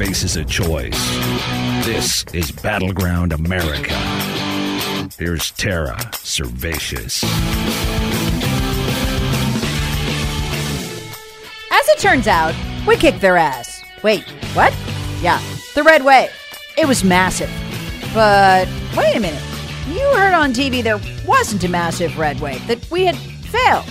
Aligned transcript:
Faces 0.00 0.36
a 0.36 0.44
choice. 0.46 0.98
This 1.84 2.24
is 2.32 2.50
Battleground 2.50 3.34
America. 3.34 3.92
Here's 5.18 5.50
Tara 5.50 5.94
Servatius. 6.12 7.22
As 11.70 11.88
it 11.90 11.98
turns 11.98 12.26
out, 12.26 12.54
we 12.86 12.96
kicked 12.96 13.20
their 13.20 13.36
ass. 13.36 13.82
Wait, 14.02 14.24
what? 14.54 14.74
Yeah, 15.20 15.38
the 15.74 15.82
red 15.82 16.02
wave. 16.02 16.30
It 16.78 16.88
was 16.88 17.04
massive. 17.04 17.50
But 18.14 18.70
wait 18.96 19.14
a 19.16 19.20
minute. 19.20 19.44
You 19.86 20.00
heard 20.16 20.32
on 20.32 20.54
TV 20.54 20.82
there 20.82 20.98
wasn't 21.26 21.62
a 21.64 21.68
massive 21.68 22.16
red 22.16 22.40
wave, 22.40 22.66
that 22.68 22.90
we 22.90 23.04
had 23.04 23.18
failed. 23.18 23.84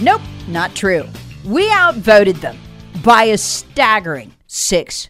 Nope, 0.00 0.22
not 0.48 0.74
true. 0.74 1.04
We 1.44 1.70
outvoted 1.70 2.34
them 2.38 2.58
by 3.04 3.22
a 3.26 3.38
staggering 3.38 4.32
6 4.48 5.08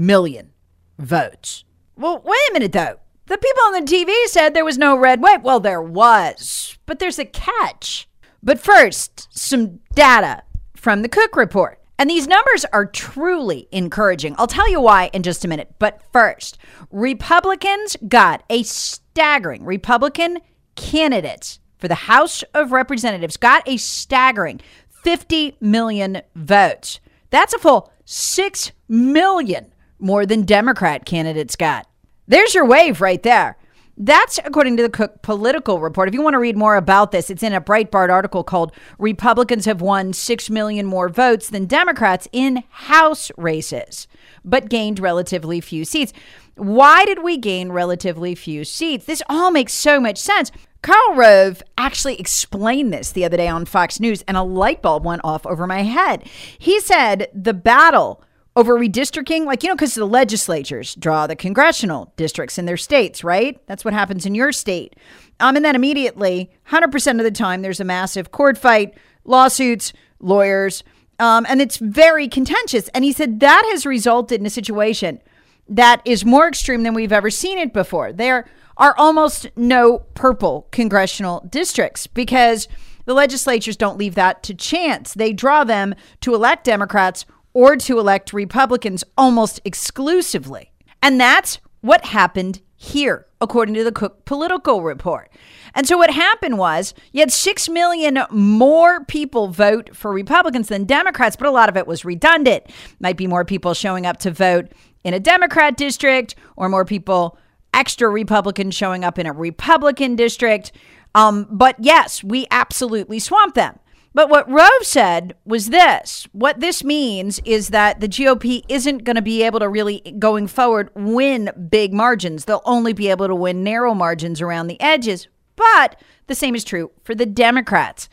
million 0.00 0.50
votes. 0.98 1.64
Well, 1.96 2.22
wait 2.24 2.38
a 2.48 2.52
minute 2.54 2.72
though. 2.72 2.98
The 3.26 3.38
people 3.38 3.62
on 3.64 3.72
the 3.74 3.92
TV 3.92 4.12
said 4.26 4.54
there 4.54 4.64
was 4.64 4.78
no 4.78 4.96
red 4.96 5.22
wave. 5.22 5.42
Well, 5.42 5.60
there 5.60 5.82
was, 5.82 6.78
but 6.86 6.98
there's 6.98 7.18
a 7.18 7.24
catch. 7.24 8.08
But 8.42 8.58
first, 8.58 9.28
some 9.30 9.80
data 9.94 10.42
from 10.74 11.02
the 11.02 11.08
Cook 11.08 11.36
Report. 11.36 11.80
And 11.98 12.08
these 12.08 12.26
numbers 12.26 12.64
are 12.72 12.86
truly 12.86 13.68
encouraging. 13.70 14.34
I'll 14.38 14.46
tell 14.46 14.70
you 14.70 14.80
why 14.80 15.10
in 15.12 15.22
just 15.22 15.44
a 15.44 15.48
minute. 15.48 15.74
But 15.78 16.02
first, 16.14 16.56
Republicans 16.90 17.98
got 18.08 18.42
a 18.48 18.62
staggering 18.62 19.64
Republican 19.64 20.38
candidates 20.76 21.60
for 21.76 21.88
the 21.88 21.94
House 21.94 22.42
of 22.54 22.72
Representatives 22.72 23.36
got 23.36 23.68
a 23.68 23.76
staggering 23.76 24.60
50 24.88 25.56
million 25.60 26.22
votes. 26.34 27.00
That's 27.28 27.52
a 27.52 27.58
full 27.58 27.92
6 28.06 28.72
million 28.88 29.72
more 30.00 30.26
than 30.26 30.42
Democrat 30.42 31.04
candidates 31.04 31.56
got. 31.56 31.86
There's 32.26 32.54
your 32.54 32.64
wave 32.64 33.00
right 33.00 33.22
there. 33.22 33.56
That's 34.02 34.38
according 34.46 34.78
to 34.78 34.82
the 34.82 34.88
Cook 34.88 35.20
Political 35.20 35.78
Report. 35.80 36.08
If 36.08 36.14
you 36.14 36.22
want 36.22 36.32
to 36.32 36.38
read 36.38 36.56
more 36.56 36.76
about 36.76 37.10
this, 37.10 37.28
it's 37.28 37.42
in 37.42 37.52
a 37.52 37.60
Breitbart 37.60 38.08
article 38.08 38.42
called 38.42 38.72
Republicans 38.98 39.66
Have 39.66 39.82
Won 39.82 40.14
6 40.14 40.48
Million 40.48 40.86
More 40.86 41.10
Votes 41.10 41.50
Than 41.50 41.66
Democrats 41.66 42.26
in 42.32 42.62
House 42.70 43.30
Races, 43.36 44.08
but 44.42 44.70
gained 44.70 45.00
relatively 45.00 45.60
few 45.60 45.84
seats. 45.84 46.14
Why 46.54 47.04
did 47.04 47.22
we 47.22 47.36
gain 47.36 47.72
relatively 47.72 48.34
few 48.34 48.64
seats? 48.64 49.04
This 49.04 49.22
all 49.28 49.50
makes 49.50 49.74
so 49.74 50.00
much 50.00 50.16
sense. 50.16 50.50
Karl 50.80 51.14
Rove 51.14 51.62
actually 51.76 52.18
explained 52.18 52.94
this 52.94 53.12
the 53.12 53.26
other 53.26 53.36
day 53.36 53.48
on 53.48 53.66
Fox 53.66 54.00
News, 54.00 54.22
and 54.22 54.36
a 54.36 54.42
light 54.42 54.80
bulb 54.80 55.04
went 55.04 55.20
off 55.24 55.44
over 55.44 55.66
my 55.66 55.82
head. 55.82 56.26
He 56.58 56.80
said 56.80 57.28
the 57.34 57.52
battle 57.52 58.22
over 58.60 58.78
redistricting, 58.78 59.46
like, 59.46 59.62
you 59.62 59.70
know, 59.70 59.74
because 59.74 59.94
the 59.94 60.04
legislatures 60.04 60.94
draw 60.96 61.26
the 61.26 61.34
congressional 61.34 62.12
districts 62.18 62.58
in 62.58 62.66
their 62.66 62.76
states, 62.76 63.24
right? 63.24 63.58
That's 63.66 63.86
what 63.86 63.94
happens 63.94 64.26
in 64.26 64.34
your 64.34 64.52
state. 64.52 64.96
Um, 65.40 65.56
and 65.56 65.64
then 65.64 65.74
immediately, 65.74 66.50
100% 66.68 67.18
of 67.18 67.24
the 67.24 67.30
time, 67.30 67.62
there's 67.62 67.80
a 67.80 67.84
massive 67.84 68.32
court 68.32 68.58
fight, 68.58 68.98
lawsuits, 69.24 69.94
lawyers, 70.18 70.84
um, 71.18 71.46
and 71.48 71.62
it's 71.62 71.78
very 71.78 72.28
contentious. 72.28 72.88
And 72.88 73.02
he 73.02 73.12
said 73.12 73.40
that 73.40 73.62
has 73.70 73.86
resulted 73.86 74.40
in 74.40 74.46
a 74.46 74.50
situation 74.50 75.22
that 75.66 76.02
is 76.04 76.26
more 76.26 76.46
extreme 76.46 76.82
than 76.82 76.92
we've 76.92 77.12
ever 77.12 77.30
seen 77.30 77.56
it 77.56 77.72
before. 77.72 78.12
There 78.12 78.46
are 78.76 78.94
almost 78.98 79.48
no 79.56 80.00
purple 80.12 80.68
congressional 80.70 81.46
districts 81.48 82.06
because 82.06 82.68
the 83.06 83.14
legislatures 83.14 83.78
don't 83.78 83.96
leave 83.96 84.16
that 84.16 84.42
to 84.42 84.54
chance. 84.54 85.14
They 85.14 85.32
draw 85.32 85.64
them 85.64 85.94
to 86.20 86.34
elect 86.34 86.64
Democrats 86.64 87.24
or 87.52 87.76
to 87.76 87.98
elect 87.98 88.32
Republicans 88.32 89.04
almost 89.16 89.60
exclusively. 89.64 90.72
And 91.02 91.20
that's 91.20 91.58
what 91.80 92.06
happened 92.06 92.60
here, 92.76 93.26
according 93.40 93.74
to 93.74 93.84
the 93.84 93.92
Cook 93.92 94.24
Political 94.24 94.82
Report. 94.82 95.30
And 95.74 95.86
so 95.86 95.98
what 95.98 96.10
happened 96.10 96.58
was 96.58 96.94
you 97.12 97.20
had 97.20 97.30
6 97.30 97.68
million 97.68 98.18
more 98.30 99.04
people 99.04 99.48
vote 99.48 99.94
for 99.94 100.12
Republicans 100.12 100.68
than 100.68 100.84
Democrats, 100.84 101.36
but 101.36 101.46
a 101.46 101.50
lot 101.50 101.68
of 101.68 101.76
it 101.76 101.86
was 101.86 102.04
redundant. 102.04 102.64
Might 102.98 103.16
be 103.16 103.26
more 103.26 103.44
people 103.44 103.74
showing 103.74 104.06
up 104.06 104.18
to 104.20 104.30
vote 104.30 104.72
in 105.04 105.14
a 105.14 105.20
Democrat 105.20 105.76
district 105.76 106.34
or 106.56 106.68
more 106.68 106.84
people, 106.84 107.38
extra 107.72 108.08
Republicans 108.08 108.74
showing 108.74 109.04
up 109.04 109.18
in 109.18 109.26
a 109.26 109.32
Republican 109.32 110.16
district. 110.16 110.72
Um, 111.14 111.46
but 111.50 111.76
yes, 111.78 112.24
we 112.24 112.46
absolutely 112.50 113.18
swamped 113.18 113.56
them. 113.56 113.78
But 114.12 114.28
what 114.28 114.50
Rove 114.50 114.82
said 114.82 115.34
was 115.44 115.70
this 115.70 116.26
what 116.32 116.60
this 116.60 116.82
means 116.82 117.40
is 117.44 117.68
that 117.68 118.00
the 118.00 118.08
GOP 118.08 118.62
isn't 118.68 119.04
going 119.04 119.16
to 119.16 119.22
be 119.22 119.42
able 119.42 119.60
to 119.60 119.68
really, 119.68 120.00
going 120.18 120.48
forward, 120.48 120.90
win 120.94 121.50
big 121.70 121.92
margins. 121.92 122.44
They'll 122.44 122.62
only 122.64 122.92
be 122.92 123.08
able 123.08 123.28
to 123.28 123.34
win 123.34 123.62
narrow 123.62 123.94
margins 123.94 124.40
around 124.40 124.66
the 124.66 124.80
edges. 124.80 125.28
But 125.54 126.00
the 126.26 126.34
same 126.34 126.54
is 126.54 126.64
true 126.64 126.90
for 127.04 127.14
the 127.14 127.26
Democrats. 127.26 128.08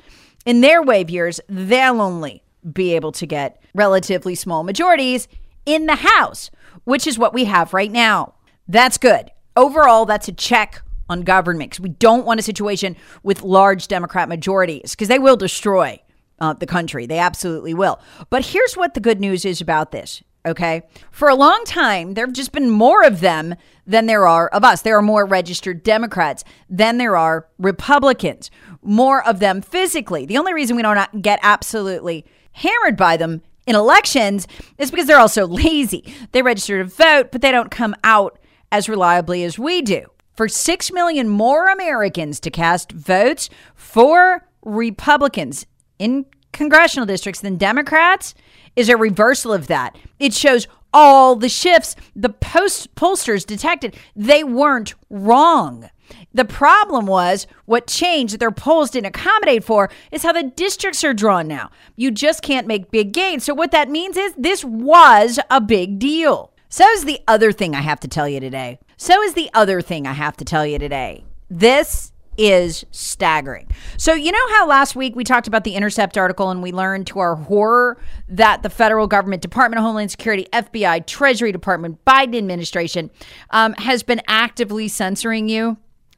In 0.46 0.62
their 0.62 0.84
wave 0.84 1.10
years, 1.10 1.40
they'll 1.50 2.02
only 2.02 2.44
be 2.74 2.94
able 2.96 3.12
to 3.14 3.26
get 3.26 3.62
relatively 3.74 4.36
small 4.36 4.64
majorities 4.64 5.28
in 5.66 5.86
the 5.88 5.96
House, 5.96 6.52
which 6.84 7.08
is 7.08 7.18
what 7.18 7.34
we 7.34 7.46
have 7.46 7.74
right 7.74 7.92
now. 7.92 8.36
That's 8.68 8.98
good. 8.98 9.32
Overall, 9.56 10.06
that's 10.06 10.28
a 10.28 10.34
check 10.34 10.82
on 11.10 11.22
government 11.22 11.72
because 11.72 11.82
we 11.82 11.90
don't 11.90 12.26
want 12.26 12.40
a 12.40 12.44
situation 12.44 12.96
with 13.24 13.44
large 13.44 13.88
Democrat 13.88 14.30
majorities 14.30 14.92
because 14.92 15.08
they 15.08 15.20
will 15.20 15.38
destroy 15.38 16.02
uh, 16.40 16.54
the 16.54 16.66
country. 16.66 17.06
They 17.06 17.20
absolutely 17.20 17.74
will. 17.74 18.00
But 18.30 18.48
here's 18.48 18.76
what 18.76 18.94
the 18.94 19.00
good 19.00 19.20
news 19.20 19.46
is 19.46 19.62
about 19.62 19.92
this. 19.92 20.24
Okay. 20.46 20.84
For 21.12 21.28
a 21.28 21.36
long 21.36 21.64
time, 21.66 22.14
there 22.14 22.26
have 22.26 22.34
just 22.34 22.54
been 22.54 22.70
more 22.70 23.04
of 23.04 23.20
them 23.20 23.56
than 23.86 24.06
there 24.06 24.28
are 24.28 24.48
of 24.50 24.64
us. 24.64 24.82
There 24.82 24.98
are 24.98 25.02
more 25.02 25.26
registered 25.26 25.84
Democrats 25.84 26.46
than 26.70 26.98
there 26.98 27.18
are 27.18 27.48
Republicans, 27.58 28.50
more 28.82 29.26
of 29.28 29.40
them 29.40 29.62
physically. 29.62 30.26
The 30.26 30.38
only 30.38 30.54
reason 30.54 30.78
we 30.78 30.84
don't 30.84 31.22
get 31.22 31.40
absolutely 31.42 32.26
hammered 32.54 32.96
by 32.96 33.18
them 33.18 33.42
in 33.66 33.76
elections 33.76 34.48
is 34.78 34.90
because 34.90 35.08
they're 35.08 35.20
also 35.20 35.46
lazy. 35.48 36.14
They 36.32 36.42
register 36.42 36.82
to 36.82 36.90
vote, 36.90 37.32
but 37.32 37.42
they 37.42 37.52
don't 37.52 37.72
come 37.72 37.96
out 38.04 38.40
as 38.72 38.88
reliably 38.88 39.44
as 39.44 39.60
we 39.60 39.82
do 39.82 40.06
for 40.38 40.48
6 40.48 40.92
million 40.94 41.28
more 41.28 41.68
Americans 41.68 42.40
to 42.40 42.52
cast 42.52 42.92
votes 42.94 43.50
for 43.76 44.48
Republicans 44.62 45.66
in 46.00 46.26
congressional 46.54 47.08
districts 47.08 47.42
than 47.42 47.58
Democrats 47.58 48.36
is 48.76 48.88
a 48.88 48.96
reversal 48.96 49.52
of 49.52 49.68
that. 49.68 49.98
It 50.20 50.34
shows 50.34 50.68
all 50.94 51.36
the 51.36 51.50
shifts 51.50 51.96
the 52.16 52.30
post 52.30 52.94
pollsters 52.96 53.46
detected. 53.46 53.98
They 54.16 54.44
weren't 54.44 54.94
wrong. 55.10 55.90
The 56.34 56.46
problem 56.46 57.08
was 57.08 57.48
what 57.66 57.88
changed 57.88 58.34
that 58.34 58.40
their 58.40 58.52
polls 58.52 58.92
didn't 58.92 59.08
accommodate 59.08 59.64
for 59.64 59.90
is 60.12 60.24
how 60.24 60.32
the 60.32 60.44
districts 60.44 61.04
are 61.04 61.14
drawn 61.14 61.48
now. 61.48 61.72
You 61.96 62.12
just 62.12 62.42
can't 62.42 62.68
make 62.68 62.92
big 62.92 63.12
gains. 63.12 63.44
So, 63.44 63.54
what 63.54 63.72
that 63.72 63.90
means 63.90 64.16
is 64.16 64.34
this 64.38 64.64
was 64.64 65.40
a 65.50 65.60
big 65.60 66.00
deal. 66.00 66.54
So 66.70 66.88
is 66.90 67.06
the 67.06 67.20
other 67.28 67.52
thing 67.52 67.76
I 67.76 67.82
have 67.82 68.00
to 68.02 68.08
tell 68.08 68.28
you 68.28 68.40
today. 68.40 68.80
So 68.98 69.22
is 69.22 69.36
the 69.36 69.50
other 69.54 69.82
thing 69.82 70.08
I 70.08 70.14
have 70.14 70.36
to 70.38 70.46
tell 70.46 70.66
you 70.66 70.80
today. 70.80 71.24
This 71.52 72.12
is 72.36 72.84
staggering. 72.92 73.68
So, 73.98 74.14
you 74.14 74.32
know 74.32 74.48
how 74.50 74.68
last 74.68 74.96
week 74.96 75.16
we 75.16 75.24
talked 75.24 75.48
about 75.48 75.64
the 75.64 75.76
Intercept 75.76 76.18
article 76.18 76.50
and 76.50 76.62
we 76.62 76.72
learned 76.72 77.08
to 77.08 77.20
our 77.20 77.36
horror 77.36 78.00
that 78.28 78.64
the 78.64 78.70
federal 78.70 79.08
government, 79.08 79.42
Department 79.42 79.80
of 79.80 79.84
Homeland 79.86 80.12
Security, 80.12 80.48
FBI, 80.52 81.06
Treasury 81.06 81.52
Department, 81.52 82.04
Biden 82.06 82.38
administration 82.38 83.10
um, 83.52 83.74
has 83.74 84.04
been 84.04 84.22
actively 84.28 84.88
censoring 84.88 85.48
you 85.48 85.78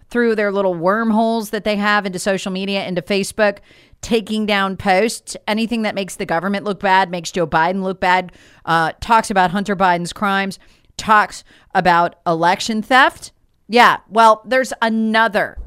through 0.09 0.35
their 0.35 0.51
little 0.51 0.73
wormholes 0.73 1.51
that 1.51 1.63
they 1.63 1.75
have 1.75 2.05
into 2.05 2.19
social 2.19 2.51
media, 2.51 2.85
into 2.85 3.01
Facebook, 3.01 3.59
taking 4.01 4.45
down 4.45 4.75
posts. 4.75 5.37
Anything 5.47 5.83
that 5.83 5.95
makes 5.95 6.15
the 6.15 6.25
government 6.25 6.65
look 6.65 6.79
bad, 6.79 7.11
makes 7.11 7.31
Joe 7.31 7.45
Biden 7.45 7.83
look 7.83 7.99
bad, 7.99 8.31
uh, 8.65 8.93
talks 9.01 9.29
about 9.29 9.51
Hunter 9.51 9.75
Biden's 9.75 10.13
crimes, 10.13 10.57
talks 10.99 11.43
about 11.73 12.15
election 12.27 12.81
theft. 12.83 13.31
Yeah, 13.67 13.97
well, 14.09 14.41
there's 14.45 14.73
another 14.81 15.57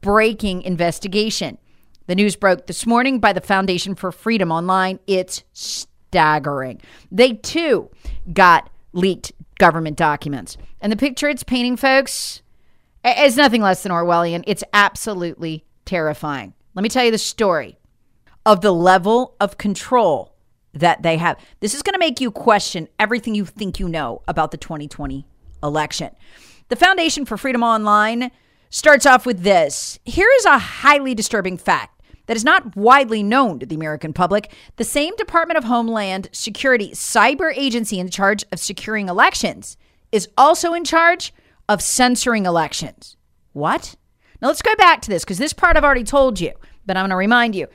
breaking 0.00 0.62
investigation. 0.62 1.58
The 2.06 2.14
news 2.14 2.36
broke 2.36 2.66
this 2.66 2.86
morning 2.86 3.18
by 3.18 3.32
the 3.32 3.40
Foundation 3.40 3.94
for 3.94 4.12
Freedom 4.12 4.52
Online. 4.52 4.98
It's 5.06 5.44
staggering. 5.52 6.80
They 7.10 7.34
too 7.34 7.90
got 8.32 8.70
leaked 8.92 9.32
government 9.58 9.96
documents. 9.96 10.56
And 10.80 10.92
the 10.92 10.96
picture 10.96 11.28
it's 11.28 11.44
painting, 11.44 11.76
folks, 11.76 12.42
is 13.04 13.36
nothing 13.36 13.62
less 13.62 13.82
than 13.82 13.92
Orwellian. 13.92 14.44
It's 14.46 14.64
absolutely 14.72 15.64
terrifying. 15.84 16.54
Let 16.74 16.82
me 16.82 16.88
tell 16.88 17.04
you 17.04 17.10
the 17.10 17.18
story 17.18 17.78
of 18.44 18.60
the 18.60 18.72
level 18.72 19.36
of 19.40 19.56
control 19.56 20.31
that 20.74 21.02
they 21.02 21.16
have. 21.16 21.38
This 21.60 21.74
is 21.74 21.82
going 21.82 21.94
to 21.94 21.98
make 21.98 22.20
you 22.20 22.30
question 22.30 22.88
everything 22.98 23.34
you 23.34 23.44
think 23.44 23.78
you 23.78 23.88
know 23.88 24.22
about 24.26 24.50
the 24.50 24.56
2020 24.56 25.26
election. 25.62 26.10
The 26.68 26.76
Foundation 26.76 27.24
for 27.24 27.36
Freedom 27.36 27.62
Online 27.62 28.30
starts 28.70 29.04
off 29.04 29.26
with 29.26 29.42
this. 29.42 29.98
Here 30.04 30.28
is 30.38 30.44
a 30.46 30.58
highly 30.58 31.14
disturbing 31.14 31.58
fact 31.58 32.00
that 32.26 32.36
is 32.36 32.44
not 32.44 32.76
widely 32.76 33.22
known 33.22 33.58
to 33.58 33.66
the 33.66 33.74
American 33.74 34.12
public. 34.12 34.52
The 34.76 34.84
same 34.84 35.14
Department 35.16 35.58
of 35.58 35.64
Homeland 35.64 36.30
Security 36.32 36.90
cyber 36.92 37.52
agency 37.54 37.98
in 37.98 38.08
charge 38.08 38.44
of 38.52 38.60
securing 38.60 39.08
elections 39.08 39.76
is 40.10 40.28
also 40.36 40.72
in 40.72 40.84
charge 40.84 41.34
of 41.68 41.82
censoring 41.82 42.46
elections. 42.46 43.16
What? 43.52 43.96
Now 44.40 44.48
let's 44.48 44.62
go 44.62 44.74
back 44.76 45.02
to 45.02 45.10
this 45.10 45.24
because 45.24 45.38
this 45.38 45.52
part 45.52 45.76
I've 45.76 45.84
already 45.84 46.04
told 46.04 46.40
you, 46.40 46.52
but 46.86 46.96
I'm 46.96 47.02
going 47.02 47.10
to 47.10 47.16
remind 47.16 47.54
you. 47.54 47.68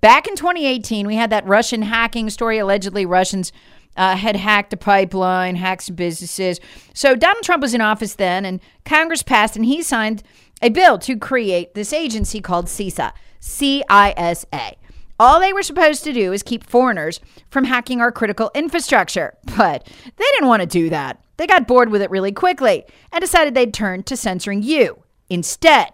Back 0.00 0.28
in 0.28 0.36
2018, 0.36 1.06
we 1.06 1.16
had 1.16 1.30
that 1.30 1.46
Russian 1.46 1.82
hacking 1.82 2.30
story. 2.30 2.58
Allegedly, 2.58 3.04
Russians 3.04 3.52
uh, 3.96 4.16
had 4.16 4.36
hacked 4.36 4.72
a 4.72 4.76
pipeline, 4.76 5.56
hacked 5.56 5.82
some 5.84 5.96
businesses. 5.96 6.60
So 6.94 7.16
Donald 7.16 7.44
Trump 7.44 7.62
was 7.62 7.74
in 7.74 7.80
office 7.80 8.14
then, 8.14 8.44
and 8.44 8.60
Congress 8.84 9.22
passed, 9.22 9.56
and 9.56 9.64
he 9.64 9.82
signed 9.82 10.22
a 10.62 10.68
bill 10.68 10.98
to 10.98 11.16
create 11.16 11.74
this 11.74 11.92
agency 11.92 12.40
called 12.40 12.66
CISA, 12.66 13.12
C 13.40 13.82
I 13.88 14.14
S 14.16 14.46
A. 14.52 14.76
All 15.20 15.40
they 15.40 15.52
were 15.52 15.64
supposed 15.64 16.04
to 16.04 16.12
do 16.12 16.32
is 16.32 16.44
keep 16.44 16.62
foreigners 16.62 17.18
from 17.50 17.64
hacking 17.64 18.00
our 18.00 18.12
critical 18.12 18.52
infrastructure. 18.54 19.36
But 19.56 19.84
they 20.04 20.24
didn't 20.34 20.48
want 20.48 20.60
to 20.60 20.66
do 20.66 20.90
that. 20.90 21.20
They 21.38 21.46
got 21.48 21.66
bored 21.66 21.90
with 21.90 22.02
it 22.02 22.10
really 22.10 22.30
quickly 22.30 22.84
and 23.10 23.20
decided 23.20 23.54
they'd 23.54 23.74
turn 23.74 24.04
to 24.04 24.16
censoring 24.16 24.62
you 24.62 25.02
instead. 25.28 25.90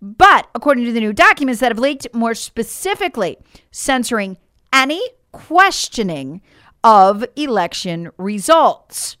But 0.00 0.48
according 0.54 0.84
to 0.84 0.92
the 0.92 1.00
new 1.00 1.12
documents 1.12 1.60
that 1.60 1.70
have 1.70 1.78
leaked, 1.78 2.06
more 2.14 2.34
specifically, 2.34 3.38
censoring 3.70 4.36
any 4.72 5.02
questioning 5.32 6.42
of 6.84 7.24
election 7.36 8.10
results. 8.16 9.16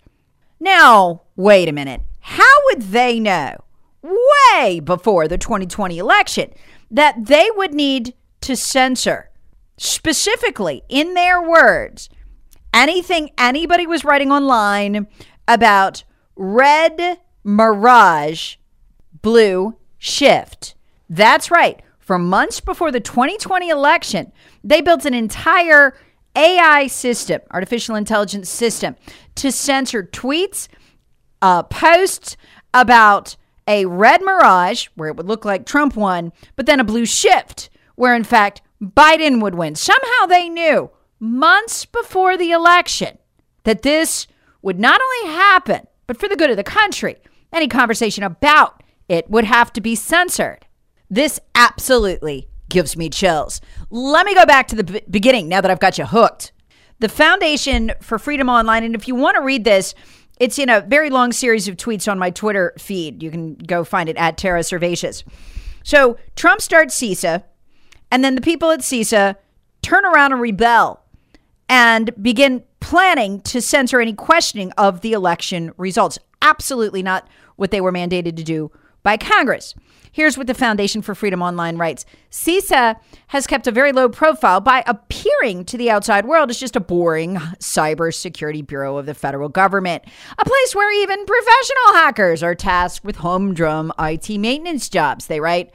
Now, 0.60 1.22
wait 1.34 1.68
a 1.68 1.72
minute. 1.72 2.02
How 2.20 2.54
would 2.66 2.82
they 2.82 3.20
know 3.20 3.56
way 4.02 4.80
before 4.80 5.28
the 5.28 5.38
2020 5.38 5.98
election 5.98 6.52
that 6.90 7.26
they 7.26 7.48
would 7.56 7.74
need 7.74 8.14
to 8.42 8.56
censor, 8.56 9.30
specifically 9.76 10.82
in 10.88 11.14
their 11.14 11.42
words, 11.42 12.08
anything 12.72 13.30
anybody 13.36 13.86
was 13.86 14.04
writing 14.04 14.30
online 14.30 15.06
about 15.48 16.04
red 16.36 17.18
mirage, 17.42 18.56
blue 19.22 19.76
shift? 20.06 20.74
That's 21.08 21.50
right. 21.50 21.82
For 21.98 22.18
months 22.18 22.60
before 22.60 22.92
the 22.92 23.00
2020 23.00 23.68
election, 23.68 24.32
they 24.62 24.80
built 24.80 25.04
an 25.04 25.14
entire 25.14 25.96
AI 26.36 26.86
system, 26.86 27.40
artificial 27.50 27.96
intelligence 27.96 28.48
system, 28.48 28.96
to 29.36 29.50
censor 29.50 30.02
tweets, 30.04 30.68
uh, 31.42 31.64
posts 31.64 32.36
about 32.72 33.36
a 33.66 33.86
red 33.86 34.22
mirage, 34.22 34.86
where 34.94 35.08
it 35.08 35.16
would 35.16 35.26
look 35.26 35.44
like 35.44 35.66
Trump 35.66 35.96
won, 35.96 36.32
but 36.54 36.66
then 36.66 36.78
a 36.78 36.84
blue 36.84 37.06
shift, 37.06 37.68
where 37.96 38.14
in 38.14 38.22
fact 38.22 38.62
Biden 38.80 39.42
would 39.42 39.54
win. 39.54 39.74
Somehow 39.74 40.26
they 40.28 40.48
knew 40.48 40.90
months 41.18 41.84
before 41.84 42.36
the 42.36 42.52
election 42.52 43.18
that 43.64 43.82
this 43.82 44.28
would 44.62 44.78
not 44.78 45.00
only 45.00 45.34
happen, 45.34 45.86
but 46.06 46.18
for 46.18 46.28
the 46.28 46.36
good 46.36 46.50
of 46.50 46.56
the 46.56 46.62
country, 46.62 47.16
any 47.52 47.66
conversation 47.66 48.22
about 48.22 48.82
it 49.08 49.30
would 49.30 49.44
have 49.44 49.72
to 49.74 49.80
be 49.80 49.94
censored. 49.94 50.66
This 51.08 51.38
absolutely 51.54 52.48
gives 52.68 52.96
me 52.96 53.08
chills. 53.08 53.60
Let 53.90 54.26
me 54.26 54.34
go 54.34 54.44
back 54.44 54.68
to 54.68 54.76
the 54.76 54.84
b- 54.84 55.02
beginning 55.08 55.48
now 55.48 55.60
that 55.60 55.70
I've 55.70 55.80
got 55.80 55.98
you 55.98 56.04
hooked. 56.06 56.52
The 56.98 57.08
Foundation 57.08 57.92
for 58.00 58.18
Freedom 58.18 58.48
Online, 58.48 58.82
and 58.82 58.94
if 58.94 59.06
you 59.06 59.14
want 59.14 59.36
to 59.36 59.42
read 59.42 59.64
this, 59.64 59.94
it's 60.40 60.58
in 60.58 60.68
a 60.68 60.80
very 60.80 61.10
long 61.10 61.32
series 61.32 61.68
of 61.68 61.76
tweets 61.76 62.10
on 62.10 62.18
my 62.18 62.30
Twitter 62.30 62.72
feed. 62.78 63.22
You 63.22 63.30
can 63.30 63.54
go 63.54 63.84
find 63.84 64.08
it 64.08 64.16
at 64.16 64.36
Tara 64.36 64.60
Servatius. 64.60 65.22
So 65.84 66.16
Trump 66.34 66.60
starts 66.60 66.98
CISA, 66.98 67.44
and 68.10 68.24
then 68.24 68.34
the 68.34 68.40
people 68.40 68.70
at 68.70 68.80
CISA 68.80 69.36
turn 69.82 70.04
around 70.04 70.32
and 70.32 70.40
rebel 70.40 71.00
and 71.68 72.10
begin 72.22 72.64
planning 72.80 73.40
to 73.42 73.60
censor 73.60 74.00
any 74.00 74.12
questioning 74.12 74.72
of 74.72 75.00
the 75.00 75.12
election 75.12 75.72
results. 75.76 76.18
Absolutely 76.42 77.02
not 77.02 77.28
what 77.56 77.70
they 77.70 77.80
were 77.80 77.92
mandated 77.92 78.36
to 78.36 78.44
do 78.44 78.70
by 79.06 79.16
Congress. 79.16 79.72
Here's 80.10 80.36
what 80.36 80.48
the 80.48 80.54
Foundation 80.54 81.00
for 81.00 81.14
Freedom 81.14 81.40
Online 81.40 81.76
writes 81.76 82.04
CISA 82.32 82.96
has 83.28 83.46
kept 83.46 83.68
a 83.68 83.70
very 83.70 83.92
low 83.92 84.08
profile 84.08 84.60
by 84.60 84.82
appearing 84.84 85.64
to 85.66 85.78
the 85.78 85.92
outside 85.92 86.26
world 86.26 86.50
as 86.50 86.58
just 86.58 86.74
a 86.74 86.80
boring 86.80 87.36
cybersecurity 87.60 88.66
bureau 88.66 88.96
of 88.96 89.06
the 89.06 89.14
federal 89.14 89.48
government, 89.48 90.02
a 90.36 90.44
place 90.44 90.74
where 90.74 90.92
even 91.02 91.24
professional 91.24 91.92
hackers 91.92 92.42
are 92.42 92.56
tasked 92.56 93.04
with 93.04 93.16
humdrum 93.16 93.92
IT 93.96 94.28
maintenance 94.40 94.88
jobs, 94.88 95.28
they 95.28 95.38
write. 95.38 95.72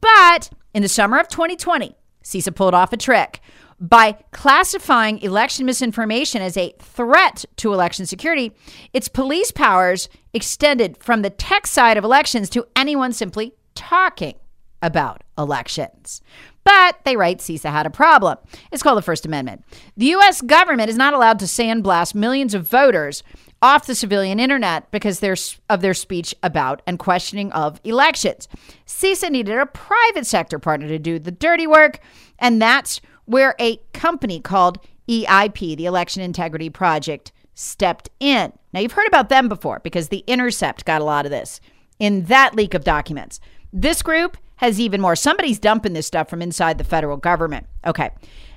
But 0.00 0.50
in 0.74 0.82
the 0.82 0.88
summer 0.88 1.20
of 1.20 1.28
2020, 1.28 1.94
CISA 2.24 2.52
pulled 2.52 2.74
off 2.74 2.92
a 2.92 2.96
trick 2.96 3.40
by 3.82 4.12
classifying 4.30 5.18
election 5.22 5.66
misinformation 5.66 6.40
as 6.40 6.56
a 6.56 6.72
threat 6.78 7.44
to 7.56 7.74
election 7.74 8.06
security, 8.06 8.52
its 8.92 9.08
police 9.08 9.50
powers 9.50 10.08
extended 10.32 10.96
from 11.02 11.22
the 11.22 11.30
tech 11.30 11.66
side 11.66 11.96
of 11.96 12.04
elections 12.04 12.48
to 12.50 12.64
anyone 12.76 13.12
simply 13.12 13.54
talking 13.74 14.34
about 14.82 15.24
elections. 15.36 16.22
But 16.62 17.00
they 17.04 17.16
write 17.16 17.38
CISA 17.38 17.72
had 17.72 17.86
a 17.86 17.90
problem. 17.90 18.38
It's 18.70 18.84
called 18.84 18.98
the 18.98 19.02
First 19.02 19.26
Amendment. 19.26 19.64
The 19.96 20.06
U.S. 20.06 20.42
government 20.42 20.88
is 20.88 20.96
not 20.96 21.12
allowed 21.12 21.40
to 21.40 21.46
sandblast 21.46 22.14
millions 22.14 22.54
of 22.54 22.68
voters 22.68 23.24
off 23.60 23.86
the 23.86 23.96
civilian 23.96 24.38
internet 24.38 24.88
because 24.92 25.20
of 25.68 25.80
their 25.80 25.94
speech 25.94 26.34
about 26.44 26.82
and 26.86 27.00
questioning 27.00 27.50
of 27.50 27.80
elections. 27.82 28.46
CISA 28.86 29.30
needed 29.30 29.58
a 29.58 29.66
private 29.66 30.26
sector 30.26 30.60
partner 30.60 30.86
to 30.86 31.00
do 31.00 31.18
the 31.18 31.32
dirty 31.32 31.66
work, 31.66 31.98
and 32.38 32.62
that's 32.62 33.00
where 33.24 33.54
a 33.58 33.78
company 33.92 34.40
called 34.40 34.78
EIP, 35.08 35.76
the 35.76 35.86
Election 35.86 36.22
Integrity 36.22 36.70
Project, 36.70 37.32
stepped 37.54 38.08
in. 38.20 38.52
Now, 38.72 38.80
you've 38.80 38.92
heard 38.92 39.08
about 39.08 39.28
them 39.28 39.48
before 39.48 39.80
because 39.80 40.08
The 40.08 40.24
Intercept 40.26 40.84
got 40.84 41.00
a 41.00 41.04
lot 41.04 41.26
of 41.26 41.30
this 41.30 41.60
in 41.98 42.24
that 42.24 42.54
leak 42.54 42.74
of 42.74 42.84
documents. 42.84 43.40
This 43.72 44.02
group 44.02 44.36
has 44.56 44.80
even 44.80 45.00
more. 45.00 45.16
Somebody's 45.16 45.58
dumping 45.58 45.92
this 45.92 46.06
stuff 46.06 46.28
from 46.28 46.42
inside 46.42 46.78
the 46.78 46.84
federal 46.84 47.16
government. 47.16 47.66
Okay. 47.86 48.10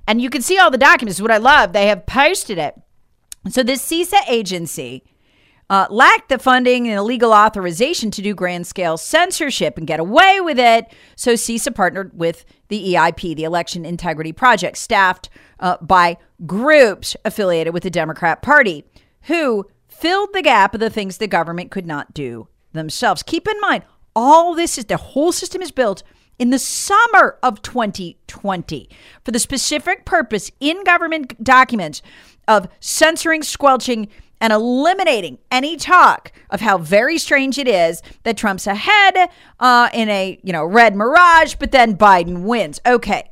And 0.08 0.22
you 0.22 0.30
can 0.30 0.42
see 0.42 0.58
all 0.58 0.70
the 0.70 0.78
documents. 0.78 1.22
What 1.22 1.32
I 1.32 1.38
love, 1.38 1.74
they 1.74 1.88
have 1.88 2.06
posted 2.06 2.58
it. 2.58 2.76
So 3.50 3.64
this 3.64 3.88
CISA 3.88 4.28
agency 4.28 5.04
uh, 5.70 5.88
lacked 5.90 6.30
the 6.30 6.38
funding 6.38 6.88
and 6.88 6.98
the 6.98 7.04
legal 7.04 7.34
authorization 7.34 8.12
to 8.12 8.22
do 8.22 8.34
grand 8.34 8.68
scale 8.68 8.98
censorship 8.98 9.78
and 9.78 9.88
get 9.88 10.00
away 10.00 10.40
with 10.42 10.60
it. 10.60 10.94
So 11.16 11.34
CISA 11.34 11.74
partnered 11.74 12.18
with 12.18 12.46
the 12.68 12.94
EIP, 12.94 13.36
the 13.36 13.44
Election 13.44 13.86
Integrity 13.86 14.32
Project, 14.32 14.78
staffed 14.78 15.30
uh, 15.60 15.78
by 15.82 16.18
groups 16.46 17.16
affiliated 17.26 17.74
with 17.74 17.84
the 17.84 17.90
Democrat 17.90 18.42
Party, 18.42 18.86
who 19.24 19.66
filled 19.88 20.30
the 20.34 20.42
gap 20.42 20.74
of 20.74 20.80
the 20.80 20.90
things 20.90 21.18
the 21.18 21.28
government 21.28 21.72
could 21.72 21.88
not 21.88 22.14
do 22.14 22.48
themselves. 22.74 23.24
Keep 23.24 23.48
in 23.48 23.60
mind, 23.62 23.84
all 24.16 24.54
this 24.54 24.78
is 24.78 24.86
the 24.86 24.98
whole 24.98 25.32
system 25.32 25.62
is 25.62 25.72
built 25.72 26.04
in 26.38 26.50
the 26.50 26.60
summer 26.60 27.38
of 27.42 27.62
2020 27.62 28.90
for 29.24 29.32
the 29.32 29.40
specific 29.40 30.06
purpose 30.06 30.52
in 30.60 30.84
government 30.84 31.42
documents 31.44 32.02
of 32.48 32.68
censoring, 32.80 33.42
squelching 33.42 34.08
and 34.42 34.52
eliminating 34.52 35.38
any 35.50 35.76
talk 35.78 36.32
of 36.50 36.62
how 36.62 36.78
very 36.78 37.18
strange 37.18 37.58
it 37.58 37.68
is 37.68 38.02
that 38.24 38.38
Trump's 38.38 38.68
ahead 38.68 39.30
uh, 39.60 39.90
in 39.94 40.10
a 40.10 40.40
you 40.44 40.54
know 40.54 40.66
red 40.66 40.96
mirage, 40.96 41.56
but 41.56 41.72
then 41.72 41.98
Biden 41.98 42.44
wins. 42.44 42.80
Okay, 42.86 43.32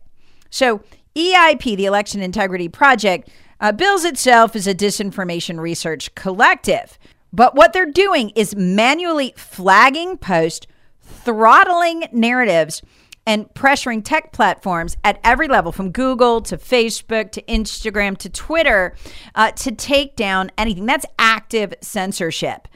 so 0.49 0.81
EIP, 1.15 1.77
the 1.77 1.85
Election 1.85 2.21
Integrity 2.21 2.69
Project, 2.69 3.29
uh, 3.59 3.71
bills 3.71 4.05
itself 4.05 4.55
as 4.55 4.67
a 4.67 4.73
disinformation 4.73 5.59
research 5.59 6.13
collective, 6.15 6.97
but 7.31 7.55
what 7.55 7.73
they're 7.73 7.85
doing 7.85 8.31
is 8.31 8.55
manually 8.55 9.33
flagging 9.37 10.17
posts, 10.17 10.67
throttling 11.01 12.05
narratives 12.11 12.81
and 13.25 13.47
pressuring 13.53 14.03
tech 14.03 14.31
platforms 14.33 14.97
at 15.03 15.19
every 15.23 15.47
level, 15.47 15.71
from 15.71 15.91
Google 15.91 16.41
to 16.41 16.57
Facebook 16.57 17.31
to 17.31 17.41
Instagram 17.43 18.17
to 18.17 18.29
Twitter, 18.29 18.95
uh, 19.35 19.51
to 19.51 19.71
take 19.71 20.15
down 20.15 20.51
anything. 20.57 20.85
That's 20.85 21.05
active 21.17 21.73
censorship. 21.81 22.67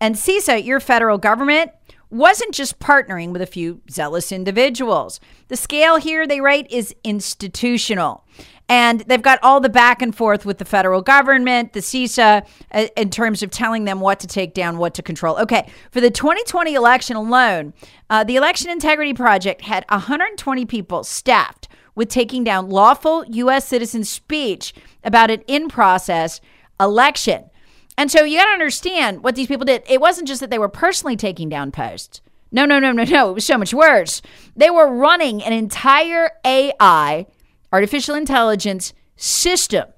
And 0.00 0.16
CISA, 0.16 0.64
your 0.64 0.80
federal 0.80 1.18
government, 1.18 1.70
wasn't 2.10 2.52
just 2.52 2.78
partnering 2.78 3.32
with 3.32 3.40
a 3.40 3.46
few 3.46 3.80
zealous 3.90 4.32
individuals. 4.32 5.18
The 5.48 5.56
scale 5.56 5.96
here, 5.96 6.26
they 6.26 6.40
write, 6.40 6.70
is 6.70 6.94
institutional. 7.04 8.24
And 8.72 9.00
they've 9.00 9.20
got 9.20 9.38
all 9.42 9.60
the 9.60 9.68
back 9.68 10.00
and 10.00 10.16
forth 10.16 10.46
with 10.46 10.56
the 10.56 10.64
federal 10.64 11.02
government, 11.02 11.74
the 11.74 11.80
CISA, 11.80 12.46
uh, 12.72 12.86
in 12.96 13.10
terms 13.10 13.42
of 13.42 13.50
telling 13.50 13.84
them 13.84 14.00
what 14.00 14.18
to 14.20 14.26
take 14.26 14.54
down, 14.54 14.78
what 14.78 14.94
to 14.94 15.02
control. 15.02 15.38
Okay, 15.40 15.70
for 15.90 16.00
the 16.00 16.10
2020 16.10 16.72
election 16.72 17.14
alone, 17.14 17.74
uh, 18.08 18.24
the 18.24 18.36
Election 18.36 18.70
Integrity 18.70 19.12
Project 19.12 19.60
had 19.60 19.84
120 19.90 20.64
people 20.64 21.04
staffed 21.04 21.68
with 21.94 22.08
taking 22.08 22.44
down 22.44 22.70
lawful 22.70 23.26
U.S. 23.26 23.68
citizen 23.68 24.04
speech 24.04 24.72
about 25.04 25.30
an 25.30 25.42
in 25.46 25.68
process 25.68 26.40
election. 26.80 27.50
And 27.98 28.10
so 28.10 28.24
you 28.24 28.38
got 28.38 28.46
to 28.46 28.52
understand 28.52 29.22
what 29.22 29.34
these 29.34 29.48
people 29.48 29.66
did. 29.66 29.82
It 29.86 30.00
wasn't 30.00 30.28
just 30.28 30.40
that 30.40 30.48
they 30.48 30.58
were 30.58 30.70
personally 30.70 31.16
taking 31.16 31.50
down 31.50 31.72
posts. 31.72 32.22
No, 32.50 32.64
no, 32.64 32.78
no, 32.78 32.90
no, 32.90 33.04
no. 33.04 33.32
It 33.32 33.34
was 33.34 33.44
so 33.44 33.58
much 33.58 33.74
worse. 33.74 34.22
They 34.56 34.70
were 34.70 34.90
running 34.90 35.42
an 35.42 35.52
entire 35.52 36.30
AI 36.42 37.26
artificial 37.72 38.14
intelligence 38.14 38.92
system 39.16 39.88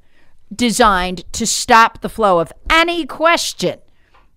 designed 0.54 1.30
to 1.32 1.46
stop 1.46 2.00
the 2.00 2.08
flow 2.08 2.38
of 2.38 2.52
any 2.70 3.04
question 3.06 3.80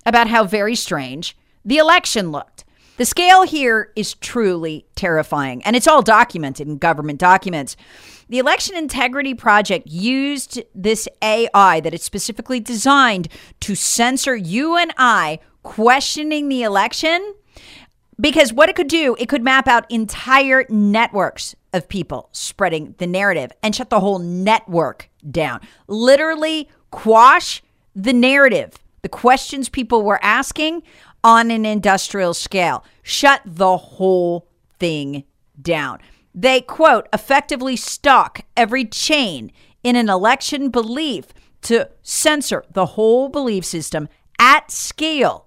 about 0.06 0.28
how 0.28 0.44
very 0.44 0.76
strange 0.76 1.38
the 1.64 1.78
election 1.78 2.32
looked. 2.32 2.64
The 2.98 3.06
scale 3.06 3.44
here 3.44 3.92
is 3.96 4.16
truly 4.16 4.88
terrifying, 4.96 5.62
and 5.64 5.76
it's 5.76 5.88
all 5.88 6.02
documented 6.02 6.68
in 6.68 6.78
government 6.78 7.20
documents. 7.20 7.78
The 8.28 8.40
Election 8.40 8.76
Integrity 8.76 9.36
Project 9.36 9.88
used 9.88 10.64
this 10.74 11.08
AI 11.22 11.80
that 11.82 12.02
specifically 12.02 12.60
designed 12.60 13.28
to 13.60 13.76
censor 13.76 14.36
you 14.36 14.76
and 14.76 14.92
I 14.98 15.40
questioning 15.62 16.50
the 16.50 16.64
election 16.64 17.36
because 18.20 18.52
what 18.52 18.70
it 18.70 18.76
could 18.76 18.88
do, 18.88 19.16
it 19.20 19.30
could 19.30 19.44
map 19.44 19.68
out 19.68 19.90
entire 19.92 20.66
networks 20.70 21.56
of 21.74 21.88
people 21.88 22.30
spreading 22.32 22.96
the 22.98 23.08
narrative 23.08 23.52
and 23.62 23.76
shut 23.76 23.90
the 23.90 24.00
whole 24.00 24.20
network 24.20 25.10
down. 25.30 25.62
Literally 25.88 26.70
quash 26.92 27.62
the 27.96 28.14
narrative, 28.14 28.74
the 29.02 29.10
questions 29.10 29.70
people 29.70 30.04
were 30.04 30.20
asking 30.24 30.84
on 31.24 31.52
an 31.52 31.66
industrial 31.66 32.34
scale. 32.34 32.84
Shut 33.04 33.42
the 33.46 33.78
whole 33.78 34.48
thing 34.80 35.24
down. 35.62 36.00
They, 36.34 36.62
quote, 36.62 37.08
effectively 37.12 37.76
stalk 37.76 38.42
every 38.56 38.86
chain 38.86 39.52
in 39.84 39.96
an 39.96 40.10
election 40.10 40.70
belief 40.70 41.28
to 41.64 41.90
censor 42.04 42.64
the 42.72 42.86
whole 42.86 43.30
belief 43.30 43.66
system 43.66 44.08
at 44.40 44.70
scale 44.70 45.47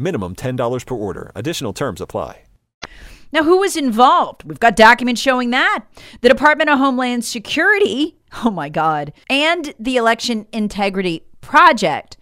Minimum 0.00 0.34
$10 0.34 0.86
per 0.86 0.94
order. 0.94 1.30
Additional 1.34 1.72
terms 1.72 2.00
apply. 2.00 2.42
Now, 3.32 3.44
who 3.44 3.58
was 3.58 3.76
involved? 3.76 4.42
We've 4.42 4.58
got 4.58 4.74
documents 4.74 5.20
showing 5.20 5.50
that. 5.50 5.84
The 6.20 6.28
Department 6.28 6.68
of 6.68 6.78
Homeland 6.78 7.24
Security, 7.24 8.16
oh 8.44 8.50
my 8.50 8.68
God, 8.68 9.12
and 9.28 9.72
the 9.78 9.96
Election 9.96 10.46
Integrity 10.52 11.24
Project 11.40 12.16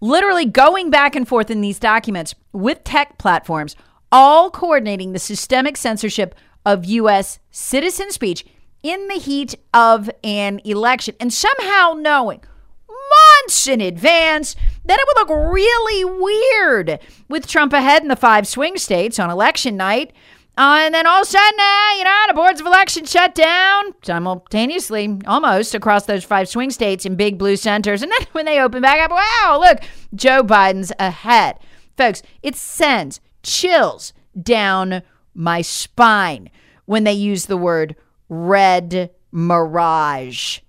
literally 0.00 0.44
going 0.44 0.90
back 0.90 1.16
and 1.16 1.26
forth 1.26 1.50
in 1.50 1.62
these 1.62 1.78
documents 1.78 2.34
with 2.52 2.84
tech 2.84 3.16
platforms, 3.16 3.74
all 4.12 4.50
coordinating 4.50 5.12
the 5.12 5.18
systemic 5.18 5.76
censorship 5.78 6.34
of 6.66 6.84
U.S. 6.84 7.38
citizen 7.50 8.10
speech 8.10 8.44
in 8.82 9.08
the 9.08 9.14
heat 9.14 9.54
of 9.72 10.10
an 10.22 10.60
election 10.64 11.14
and 11.18 11.32
somehow 11.32 11.94
knowing 11.96 12.42
months 13.44 13.66
in 13.66 13.80
advance 13.80 14.56
then 14.86 14.98
it 14.98 15.06
would 15.06 15.28
look 15.28 15.52
really 15.52 16.04
weird 16.04 16.98
with 17.28 17.46
Trump 17.46 17.72
ahead 17.72 18.02
in 18.02 18.08
the 18.08 18.16
five 18.16 18.46
swing 18.46 18.76
states 18.76 19.18
on 19.18 19.30
election 19.30 19.78
night. 19.78 20.12
Uh, 20.58 20.80
and 20.82 20.94
then 20.94 21.06
all 21.06 21.22
of 21.22 21.26
a 21.26 21.30
sudden, 21.30 21.58
uh, 21.58 21.96
you 21.96 22.04
know, 22.04 22.24
the 22.28 22.34
boards 22.34 22.60
of 22.60 22.66
election 22.66 23.04
shut 23.06 23.34
down 23.34 23.94
simultaneously, 24.02 25.18
almost 25.26 25.74
across 25.74 26.04
those 26.04 26.22
five 26.22 26.48
swing 26.48 26.70
states 26.70 27.06
in 27.06 27.16
big 27.16 27.38
blue 27.38 27.56
centers. 27.56 28.02
And 28.02 28.12
then 28.12 28.26
when 28.32 28.44
they 28.44 28.60
open 28.60 28.82
back 28.82 29.00
up, 29.00 29.10
wow, 29.10 29.58
look, 29.58 29.78
Joe 30.14 30.42
Biden's 30.42 30.92
ahead. 30.98 31.58
Folks, 31.96 32.22
it 32.42 32.54
sends 32.54 33.20
chills 33.42 34.12
down 34.40 35.02
my 35.34 35.62
spine 35.62 36.50
when 36.84 37.04
they 37.04 37.12
use 37.14 37.46
the 37.46 37.56
word 37.56 37.96
red 38.28 39.10
mirage 39.32 40.60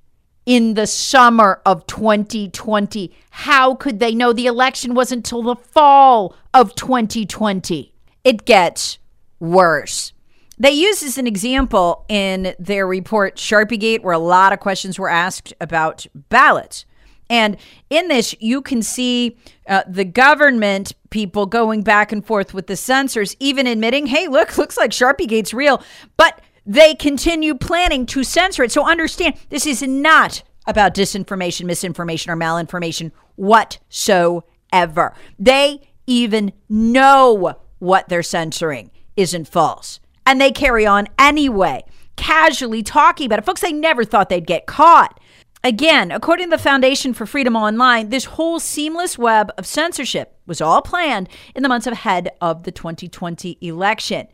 in 0.46 0.76
the 0.76 0.88
summer 0.88 1.62
of 1.66 1.86
2020. 1.88 3.12
How 3.32 3.76
could 3.76 4.00
they 4.00 4.14
know 4.14 4.34
the 4.34 4.46
election 4.46 4.94
wasn't 4.94 5.20
until 5.20 5.42
the 5.42 5.56
fall 5.56 6.36
of 6.54 6.76
2020? 6.76 7.94
It 8.24 8.46
gets 8.46 9.00
worse. 9.40 10.14
They 10.58 10.72
use 10.72 11.04
as 11.04 11.18
an 11.18 11.28
example 11.28 12.06
in 12.08 12.56
their 12.58 12.88
report 12.88 13.36
Sharpiegate, 13.36 14.04
where 14.04 14.14
a 14.14 14.20
lot 14.20 14.54
of 14.54 14.60
questions 14.60 14.98
were 14.98 15.10
asked 15.10 15.54
about 15.60 16.06
ballots. 16.30 16.86
And 17.30 17.58
in 17.90 18.08
this, 18.08 18.36
you 18.40 18.62
can 18.62 18.82
see 18.82 19.38
uh, 19.68 19.84
the 19.88 20.06
government 20.06 20.94
people 21.10 21.46
going 21.46 21.82
back 21.82 22.12
and 22.12 22.26
forth 22.26 22.54
with 22.54 22.68
the 22.68 22.76
censors, 22.76 23.36
even 23.40 23.68
admitting, 23.68 24.06
hey, 24.06 24.28
look, 24.28 24.58
looks 24.58 24.78
like 24.78 24.92
Sharpiegate's 24.92 25.54
real. 25.54 25.82
But 26.18 26.40
they 26.66 26.96
continue 26.96 27.56
planning 27.56 28.06
to 28.08 28.24
censor 28.24 28.64
it. 28.64 28.72
So 28.72 28.86
understand, 28.86 29.36
this 29.50 29.66
is 29.66 29.82
not 29.82 30.44
about 30.68 30.96
disinformation, 30.96 31.66
misinformation, 31.66 32.32
or 32.32 32.36
malinformation 32.36 33.12
whatsoever. 33.36 35.14
They 35.38 35.82
even 36.08 36.54
know 36.68 37.56
what 37.80 38.10
they're 38.10 38.24
censoring 38.24 38.92
isn't 39.16 39.48
false. 39.48 40.00
And 40.26 40.42
they 40.42 40.52
carry 40.52 40.86
on 40.86 41.08
anyway, 41.20 41.84
casually 42.16 42.82
talking 42.82 43.28
about 43.28 43.40
it. 43.40 43.46
Folks, 43.46 43.62
they 43.62 43.74
never 43.74 44.04
thought 44.04 44.30
they'd 44.30 44.48
get 44.48 44.66
caught. 44.66 45.20
Again, 45.64 46.12
according 46.12 46.48
to 46.48 46.58
the 46.58 46.62
Foundation 46.62 47.14
for 47.14 47.26
Freedom 47.26 47.56
Online, 47.56 48.10
this 48.10 48.26
whole 48.26 48.60
seamless 48.60 49.18
web 49.18 49.52
of 49.58 49.66
censorship 49.66 50.38
was 50.46 50.62
all 50.62 50.82
planned 50.82 51.28
in 51.56 51.64
the 51.64 51.70
months 51.70 51.88
ahead 51.88 52.30
of 52.40 52.64
the 52.64 52.72
2020 52.72 53.58
election. 53.62 54.28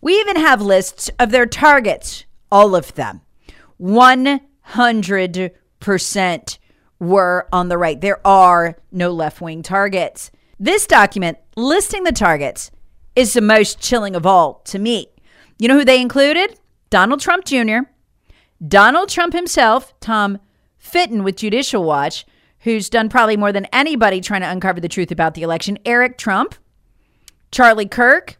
We 0.00 0.18
even 0.20 0.36
have 0.36 0.62
lists 0.62 1.10
of 1.18 1.30
their 1.30 1.46
targets, 1.46 2.24
all 2.50 2.74
of 2.74 2.94
them. 2.94 3.20
100% 3.80 6.58
were 7.00 7.48
on 7.52 7.68
the 7.68 7.78
right. 7.78 8.00
There 8.00 8.26
are 8.26 8.76
no 8.90 9.12
left 9.12 9.40
wing 9.40 9.62
targets. 9.62 10.32
This 10.58 10.86
document 10.86 11.38
listing 11.56 12.04
the 12.04 12.12
targets 12.12 12.70
is 13.14 13.32
the 13.32 13.40
most 13.40 13.80
chilling 13.80 14.16
of 14.16 14.26
all 14.26 14.60
to 14.66 14.78
me. 14.78 15.06
You 15.58 15.68
know 15.68 15.78
who 15.78 15.84
they 15.84 16.00
included? 16.00 16.58
Donald 16.90 17.20
Trump 17.20 17.44
Jr., 17.44 17.80
Donald 18.66 19.08
Trump 19.08 19.34
himself, 19.34 19.94
Tom 20.00 20.38
Fitton 20.78 21.22
with 21.22 21.36
Judicial 21.36 21.84
Watch, 21.84 22.26
who's 22.60 22.90
done 22.90 23.08
probably 23.08 23.36
more 23.36 23.52
than 23.52 23.66
anybody 23.66 24.20
trying 24.20 24.40
to 24.40 24.50
uncover 24.50 24.80
the 24.80 24.88
truth 24.88 25.12
about 25.12 25.34
the 25.34 25.42
election, 25.42 25.78
Eric 25.84 26.18
Trump, 26.18 26.56
Charlie 27.52 27.86
Kirk, 27.86 28.37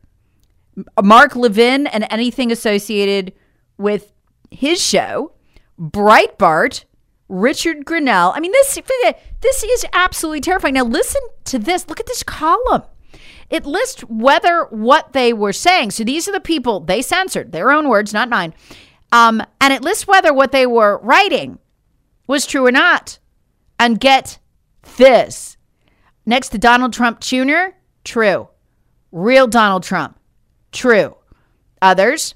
Mark 1.03 1.37
Levin, 1.37 1.87
and 1.87 2.07
anything 2.11 2.53
associated 2.53 3.33
with 3.77 4.13
his 4.51 4.83
show, 4.83 5.33
Breitbart, 5.81 6.85
Richard 7.29 7.85
Grenell. 7.85 8.33
I 8.35 8.41
mean, 8.41 8.53
this 8.53 8.79
this 9.41 9.63
is 9.63 9.87
absolutely 9.93 10.41
terrifying. 10.41 10.75
Now, 10.75 10.85
listen 10.85 11.21
to 11.45 11.59
this. 11.59 11.89
Look 11.89 12.01
at 12.01 12.07
this 12.07 12.23
column. 12.23 12.83
It 13.51 13.65
lists 13.65 14.03
whether 14.03 14.65
what 14.71 15.13
they 15.13 15.33
were 15.33 15.53
saying. 15.53 15.93
So 15.93 16.05
these 16.05 16.29
are 16.29 16.33
the 16.33 16.41
people 16.41 16.81
they 16.81 17.01
censored, 17.01 17.53
their 17.53 17.71
own 17.71 17.89
words, 17.89 18.13
not 18.13 18.29
mine. 18.29 18.55
Um, 19.11 19.43
and 19.61 19.73
it 19.73 19.83
lists 19.83 20.07
whether 20.07 20.35
what 20.35 20.53
they 20.53 20.67
were 20.67 20.99
writing 21.03 21.59
was 22.27 22.47
true 22.47 22.67
or 22.67 22.73
not. 22.73 23.19
And 23.81 24.01
get 24.01 24.39
this. 24.97 25.57
Next 26.27 26.51
to 26.51 26.59
Donald 26.59 26.93
Trump 26.93 27.21
Jr., 27.21 27.77
true. 28.05 28.49
Real 29.13 29.47
Donald 29.47 29.83
Trump, 29.83 30.18
true. 30.73 31.17
Others, 31.83 32.35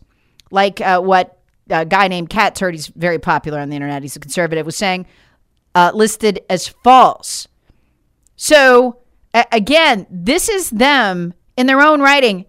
like 0.51 0.81
uh, 0.81 1.01
what 1.01 1.39
a 1.71 1.85
guy 1.85 2.09
named 2.09 2.29
Cat 2.31 2.55
Turd, 2.55 2.75
he's 2.75 2.89
very 2.89 3.19
popular 3.19 3.59
on 3.61 3.69
the 3.71 3.77
internet, 3.77 4.03
he's 4.03 4.17
a 4.17 4.21
conservative, 4.21 4.67
was 4.67 4.77
saying, 4.77 5.07
uh, 5.75 5.91
listed 5.95 6.41
as 6.51 6.69
false. 6.69 7.49
So, 8.37 8.99
a- 9.35 9.47
again, 9.53 10.07
this 10.11 10.49
is 10.49 10.71
them 10.71 11.35
in 11.57 11.67
their 11.67 11.81
own 11.81 12.01
writing 12.01 12.47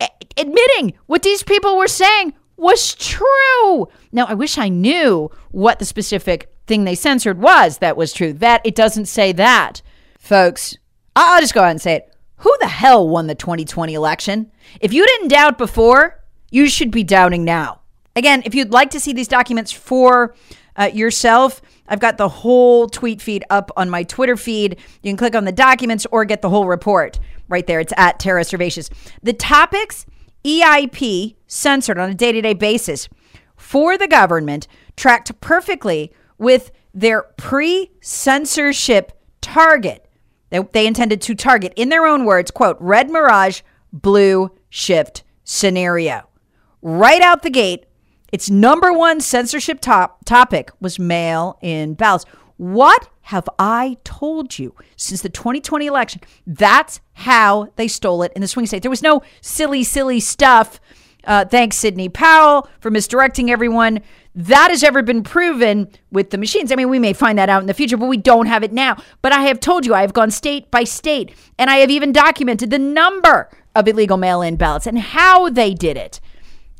a- 0.00 0.08
admitting 0.36 0.94
what 1.06 1.22
these 1.22 1.42
people 1.42 1.76
were 1.76 1.88
saying 1.88 2.34
was 2.56 2.94
true. 2.94 3.88
Now, 4.12 4.26
I 4.26 4.34
wish 4.34 4.58
I 4.58 4.68
knew 4.68 5.30
what 5.50 5.78
the 5.78 5.84
specific 5.84 6.52
thing 6.66 6.84
they 6.84 6.94
censored 6.94 7.40
was 7.40 7.78
that 7.78 7.96
was 7.96 8.12
true. 8.12 8.32
That 8.32 8.60
it 8.64 8.74
doesn't 8.74 9.06
say 9.06 9.32
that, 9.32 9.80
folks. 10.18 10.76
I'll 11.16 11.40
just 11.40 11.54
go 11.54 11.60
ahead 11.60 11.72
and 11.72 11.80
say 11.80 11.94
it. 11.96 12.07
Who 12.38 12.56
the 12.60 12.68
hell 12.68 13.08
won 13.08 13.26
the 13.26 13.34
2020 13.34 13.94
election? 13.94 14.50
If 14.80 14.92
you 14.92 15.06
didn't 15.06 15.28
doubt 15.28 15.58
before, 15.58 16.22
you 16.50 16.68
should 16.68 16.90
be 16.90 17.04
doubting 17.04 17.44
now. 17.44 17.80
Again, 18.14 18.42
if 18.44 18.54
you'd 18.54 18.72
like 18.72 18.90
to 18.90 19.00
see 19.00 19.12
these 19.12 19.28
documents 19.28 19.72
for 19.72 20.34
uh, 20.76 20.90
yourself, 20.92 21.60
I've 21.88 22.00
got 22.00 22.18
the 22.18 22.28
whole 22.28 22.88
tweet 22.88 23.20
feed 23.20 23.44
up 23.50 23.70
on 23.76 23.90
my 23.90 24.02
Twitter 24.02 24.36
feed. 24.36 24.78
You 25.02 25.10
can 25.10 25.16
click 25.16 25.34
on 25.34 25.44
the 25.44 25.52
documents 25.52 26.06
or 26.10 26.24
get 26.24 26.42
the 26.42 26.50
whole 26.50 26.66
report 26.66 27.18
right 27.48 27.66
there. 27.66 27.80
It's 27.80 27.92
at 27.96 28.18
Tara 28.18 28.42
Servatius. 28.42 28.90
The 29.22 29.32
topics 29.32 30.06
EIP 30.44 31.36
censored 31.46 31.98
on 31.98 32.10
a 32.10 32.14
day 32.14 32.32
to 32.32 32.40
day 32.40 32.54
basis 32.54 33.08
for 33.56 33.98
the 33.98 34.08
government 34.08 34.68
tracked 34.96 35.40
perfectly 35.40 36.12
with 36.38 36.70
their 36.94 37.22
pre 37.36 37.90
censorship 38.00 39.12
target. 39.40 40.07
They, 40.50 40.60
they 40.72 40.86
intended 40.86 41.20
to 41.22 41.34
target, 41.34 41.72
in 41.76 41.88
their 41.88 42.06
own 42.06 42.24
words, 42.24 42.50
quote, 42.50 42.76
red 42.80 43.10
mirage, 43.10 43.60
blue 43.92 44.50
shift 44.68 45.24
scenario. 45.44 46.28
Right 46.82 47.20
out 47.20 47.42
the 47.42 47.50
gate, 47.50 47.86
its 48.32 48.50
number 48.50 48.92
one 48.92 49.20
censorship 49.20 49.80
top 49.80 50.24
topic 50.24 50.70
was 50.80 50.98
mail 50.98 51.58
in 51.62 51.94
ballots. 51.94 52.24
What 52.56 53.08
have 53.22 53.48
I 53.58 53.96
told 54.04 54.58
you 54.58 54.74
since 54.96 55.22
the 55.22 55.28
2020 55.28 55.86
election? 55.86 56.20
That's 56.46 57.00
how 57.14 57.68
they 57.76 57.88
stole 57.88 58.22
it 58.22 58.32
in 58.34 58.42
the 58.42 58.48
swing 58.48 58.66
state. 58.66 58.82
There 58.82 58.90
was 58.90 59.02
no 59.02 59.22
silly, 59.40 59.84
silly 59.84 60.20
stuff. 60.20 60.80
Uh, 61.24 61.44
thanks, 61.44 61.76
Sidney 61.76 62.08
Powell, 62.08 62.68
for 62.80 62.90
misdirecting 62.90 63.50
everyone. 63.50 64.00
That 64.34 64.70
has 64.70 64.84
ever 64.84 65.02
been 65.02 65.22
proven 65.22 65.88
with 66.12 66.30
the 66.30 66.38
machines. 66.38 66.70
I 66.70 66.76
mean, 66.76 66.88
we 66.88 66.98
may 66.98 67.12
find 67.12 67.38
that 67.38 67.48
out 67.48 67.60
in 67.60 67.66
the 67.66 67.74
future, 67.74 67.96
but 67.96 68.06
we 68.06 68.16
don't 68.16 68.46
have 68.46 68.62
it 68.62 68.72
now. 68.72 68.96
But 69.20 69.32
I 69.32 69.42
have 69.42 69.58
told 69.58 69.84
you, 69.84 69.94
I 69.94 70.02
have 70.02 70.12
gone 70.12 70.30
state 70.30 70.70
by 70.70 70.84
state, 70.84 71.34
and 71.58 71.68
I 71.68 71.78
have 71.78 71.90
even 71.90 72.12
documented 72.12 72.70
the 72.70 72.78
number 72.78 73.50
of 73.74 73.88
illegal 73.88 74.16
mail 74.16 74.40
in 74.42 74.56
ballots 74.56 74.86
and 74.86 74.98
how 74.98 75.50
they 75.50 75.74
did 75.74 75.96
it. 75.96 76.20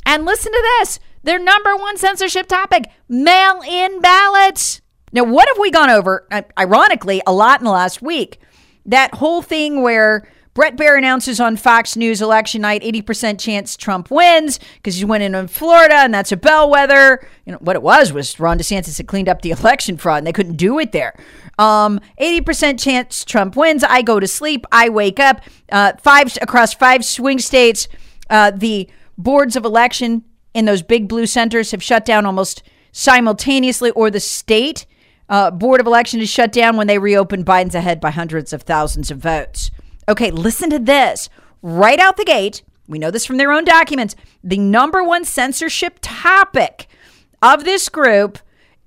And 0.06 0.24
listen 0.24 0.52
to 0.52 0.76
this 0.78 1.00
their 1.24 1.38
number 1.38 1.76
one 1.76 1.96
censorship 1.98 2.46
topic 2.46 2.84
mail 3.08 3.60
in 3.66 4.00
ballots. 4.00 4.80
Now, 5.12 5.24
what 5.24 5.48
have 5.48 5.58
we 5.58 5.70
gone 5.70 5.90
over, 5.90 6.26
uh, 6.30 6.42
ironically, 6.58 7.20
a 7.26 7.32
lot 7.32 7.60
in 7.60 7.64
the 7.64 7.70
last 7.70 8.00
week? 8.00 8.40
That 8.86 9.14
whole 9.14 9.42
thing 9.42 9.82
where 9.82 10.30
Bret 10.58 10.76
Baier 10.76 10.98
announces 10.98 11.38
on 11.38 11.56
Fox 11.56 11.94
News 11.94 12.20
election 12.20 12.62
night 12.62 12.82
80% 12.82 13.38
chance 13.38 13.76
Trump 13.76 14.10
wins 14.10 14.58
because 14.74 14.96
he's 14.96 15.04
winning 15.04 15.26
in 15.26 15.34
on 15.36 15.46
Florida 15.46 15.94
and 15.94 16.12
that's 16.12 16.32
a 16.32 16.36
bellwether. 16.36 17.24
You 17.46 17.52
know, 17.52 17.58
what 17.58 17.76
it 17.76 17.82
was 17.82 18.12
was 18.12 18.40
Ron 18.40 18.58
DeSantis 18.58 18.96
had 18.96 19.06
cleaned 19.06 19.28
up 19.28 19.42
the 19.42 19.50
election 19.60 19.96
fraud 19.96 20.18
and 20.18 20.26
they 20.26 20.32
couldn't 20.32 20.56
do 20.56 20.80
it 20.80 20.90
there. 20.90 21.14
Um, 21.60 22.00
80% 22.20 22.82
chance 22.82 23.24
Trump 23.24 23.54
wins. 23.54 23.84
I 23.84 24.02
go 24.02 24.18
to 24.18 24.26
sleep. 24.26 24.66
I 24.72 24.88
wake 24.88 25.20
up. 25.20 25.42
Uh, 25.70 25.92
five 26.02 26.36
across 26.42 26.74
five 26.74 27.04
swing 27.04 27.38
states. 27.38 27.86
Uh, 28.28 28.50
the 28.50 28.90
boards 29.16 29.54
of 29.54 29.64
election 29.64 30.24
in 30.54 30.64
those 30.64 30.82
big 30.82 31.06
blue 31.06 31.26
centers 31.26 31.70
have 31.70 31.84
shut 31.84 32.04
down 32.04 32.26
almost 32.26 32.64
simultaneously, 32.90 33.92
or 33.92 34.10
the 34.10 34.18
state 34.18 34.86
uh, 35.28 35.52
board 35.52 35.80
of 35.80 35.86
election 35.86 36.18
is 36.18 36.28
shut 36.28 36.50
down 36.50 36.76
when 36.76 36.88
they 36.88 36.98
reopen. 36.98 37.44
Biden's 37.44 37.76
ahead 37.76 38.00
by 38.00 38.10
hundreds 38.10 38.52
of 38.52 38.62
thousands 38.62 39.12
of 39.12 39.18
votes. 39.18 39.70
Okay, 40.08 40.30
listen 40.30 40.70
to 40.70 40.78
this. 40.78 41.28
Right 41.60 41.98
out 41.98 42.16
the 42.16 42.24
gate, 42.24 42.62
we 42.86 42.98
know 42.98 43.10
this 43.10 43.26
from 43.26 43.36
their 43.36 43.52
own 43.52 43.64
documents. 43.64 44.16
The 44.42 44.58
number 44.58 45.04
one 45.04 45.24
censorship 45.24 45.98
topic 46.00 46.88
of 47.42 47.64
this 47.64 47.90
group 47.90 48.38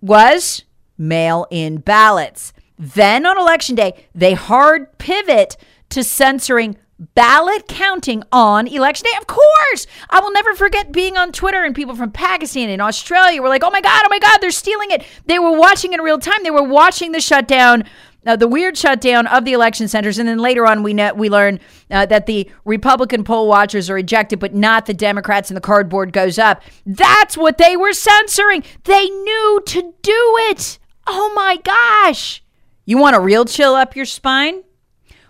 was 0.02 0.64
mail 0.98 1.46
in 1.52 1.78
ballots. 1.78 2.54
Then 2.80 3.28
on 3.28 3.38
election 3.38 3.76
day, 3.76 4.08
they 4.16 4.34
hard 4.34 4.98
pivot 4.98 5.58
to 5.90 6.04
censoring 6.04 6.78
ballot 7.16 7.68
counting 7.68 8.24
on 8.32 8.68
election 8.68 9.06
day. 9.06 9.18
Of 9.20 9.28
course, 9.28 9.88
I 10.10 10.20
will 10.20 10.32
never 10.32 10.56
forget 10.56 10.92
being 10.92 11.18
on 11.18 11.32
Twitter 11.32 11.64
and 11.64 11.76
people 11.76 11.96
from 11.96 12.12
Pakistan 12.12 12.70
and 12.70 12.82
Australia 12.82 13.42
were 13.42 13.50
like, 13.50 13.64
"Oh 13.64 13.72
my 13.72 13.82
god, 13.82 14.02
oh 14.06 14.10
my 14.10 14.20
god, 14.20 14.40
they're 14.40 14.52
stealing 14.52 14.92
it." 14.92 15.04
They 15.26 15.40
were 15.40 15.58
watching 15.58 15.94
in 15.94 16.02
real 16.02 16.20
time. 16.20 16.44
They 16.44 16.52
were 16.52 16.64
watching 16.64 17.12
the 17.12 17.22
shutdown. 17.22 17.86
Uh, 18.26 18.36
the 18.36 18.48
weird 18.48 18.78
shutdown 18.78 19.26
of 19.28 19.46
the 19.46 19.54
election 19.54 19.88
centers, 19.88 20.20
and 20.20 20.30
then 20.30 20.38
later 20.38 20.68
on, 20.68 20.84
we 20.84 20.94
know, 20.94 21.12
we 21.14 21.28
learn 21.28 21.60
uh, 21.90 22.06
that 22.06 22.28
the 22.28 22.50
Republican 22.66 23.24
poll 23.24 23.48
watchers 23.48 23.90
are 23.90 23.98
ejected, 23.98 24.40
but 24.40 24.54
not 24.54 24.86
the 24.86 24.94
Democrats, 24.94 25.50
and 25.50 25.58
the 25.58 25.62
cardboard 25.62 26.14
goes 26.14 26.38
up. 26.38 26.62
That's 26.86 27.36
what 27.36 27.58
they 27.58 27.76
were 27.76 27.94
censoring. 27.94 28.64
They 28.84 29.10
knew 29.10 29.64
to 29.66 29.94
do 30.04 30.36
it. 30.50 30.78
Oh 31.08 31.32
my 31.34 31.58
gosh! 31.64 32.44
You 32.86 33.00
want 33.00 33.16
a 33.16 33.20
real 33.20 33.46
chill 33.46 33.74
up 33.74 33.96
your 33.96 34.06
spine? 34.06 34.64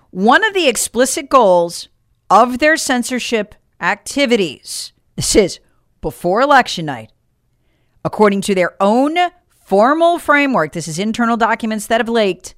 One 0.10 0.44
of 0.44 0.54
the 0.54 0.68
explicit 0.68 1.30
goals 1.30 1.88
of 2.30 2.60
their 2.60 2.76
censorship 2.76 3.56
activities, 3.80 4.92
this 5.16 5.36
is 5.36 5.60
before 6.02 6.42
election 6.42 6.86
night, 6.86 7.14
according 8.04 8.42
to 8.42 8.56
their 8.56 8.76
own 8.82 9.18
formal 9.66 10.20
framework, 10.20 10.74
this 10.74 10.90
is 10.90 11.00
internal 11.00 11.38
documents 11.38 11.88
that 11.88 12.02
have 12.02 12.10
leaked, 12.10 12.54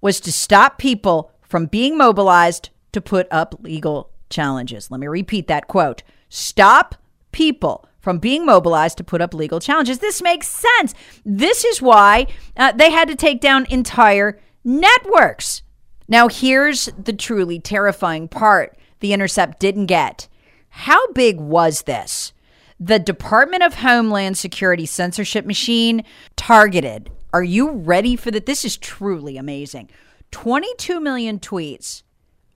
was 0.00 0.20
to 0.20 0.32
stop 0.32 0.78
people 0.78 1.32
from 1.42 1.66
being 1.66 1.96
mobilized 1.96 2.70
to 2.92 3.00
put 3.00 3.26
up 3.30 3.54
legal 3.60 4.10
challenges. 4.30 4.90
Let 4.90 5.00
me 5.00 5.06
repeat 5.06 5.46
that 5.48 5.68
quote 5.68 6.02
stop 6.28 6.96
people 7.32 7.86
from 8.00 8.18
being 8.18 8.46
mobilized 8.46 8.96
to 8.98 9.04
put 9.04 9.20
up 9.20 9.34
legal 9.34 9.58
challenges. 9.58 9.98
This 9.98 10.22
makes 10.22 10.48
sense. 10.48 10.94
This 11.24 11.64
is 11.64 11.82
why 11.82 12.28
uh, 12.56 12.72
they 12.72 12.90
had 12.90 13.08
to 13.08 13.16
take 13.16 13.40
down 13.40 13.66
entire 13.68 14.38
networks. 14.64 15.62
Now, 16.08 16.28
here's 16.28 16.86
the 16.96 17.12
truly 17.12 17.58
terrifying 17.58 18.28
part 18.28 18.78
The 19.00 19.12
Intercept 19.12 19.58
didn't 19.58 19.86
get. 19.86 20.28
How 20.68 21.10
big 21.12 21.40
was 21.40 21.82
this? 21.82 22.32
The 22.78 22.98
Department 22.98 23.62
of 23.62 23.76
Homeland 23.76 24.38
Security 24.38 24.86
censorship 24.86 25.44
machine 25.44 26.04
targeted. 26.36 27.10
Are 27.36 27.44
you 27.44 27.70
ready 27.70 28.16
for 28.16 28.30
that? 28.30 28.46
This 28.46 28.64
is 28.64 28.78
truly 28.78 29.36
amazing. 29.36 29.90
22 30.30 31.00
million 31.00 31.38
tweets 31.38 32.02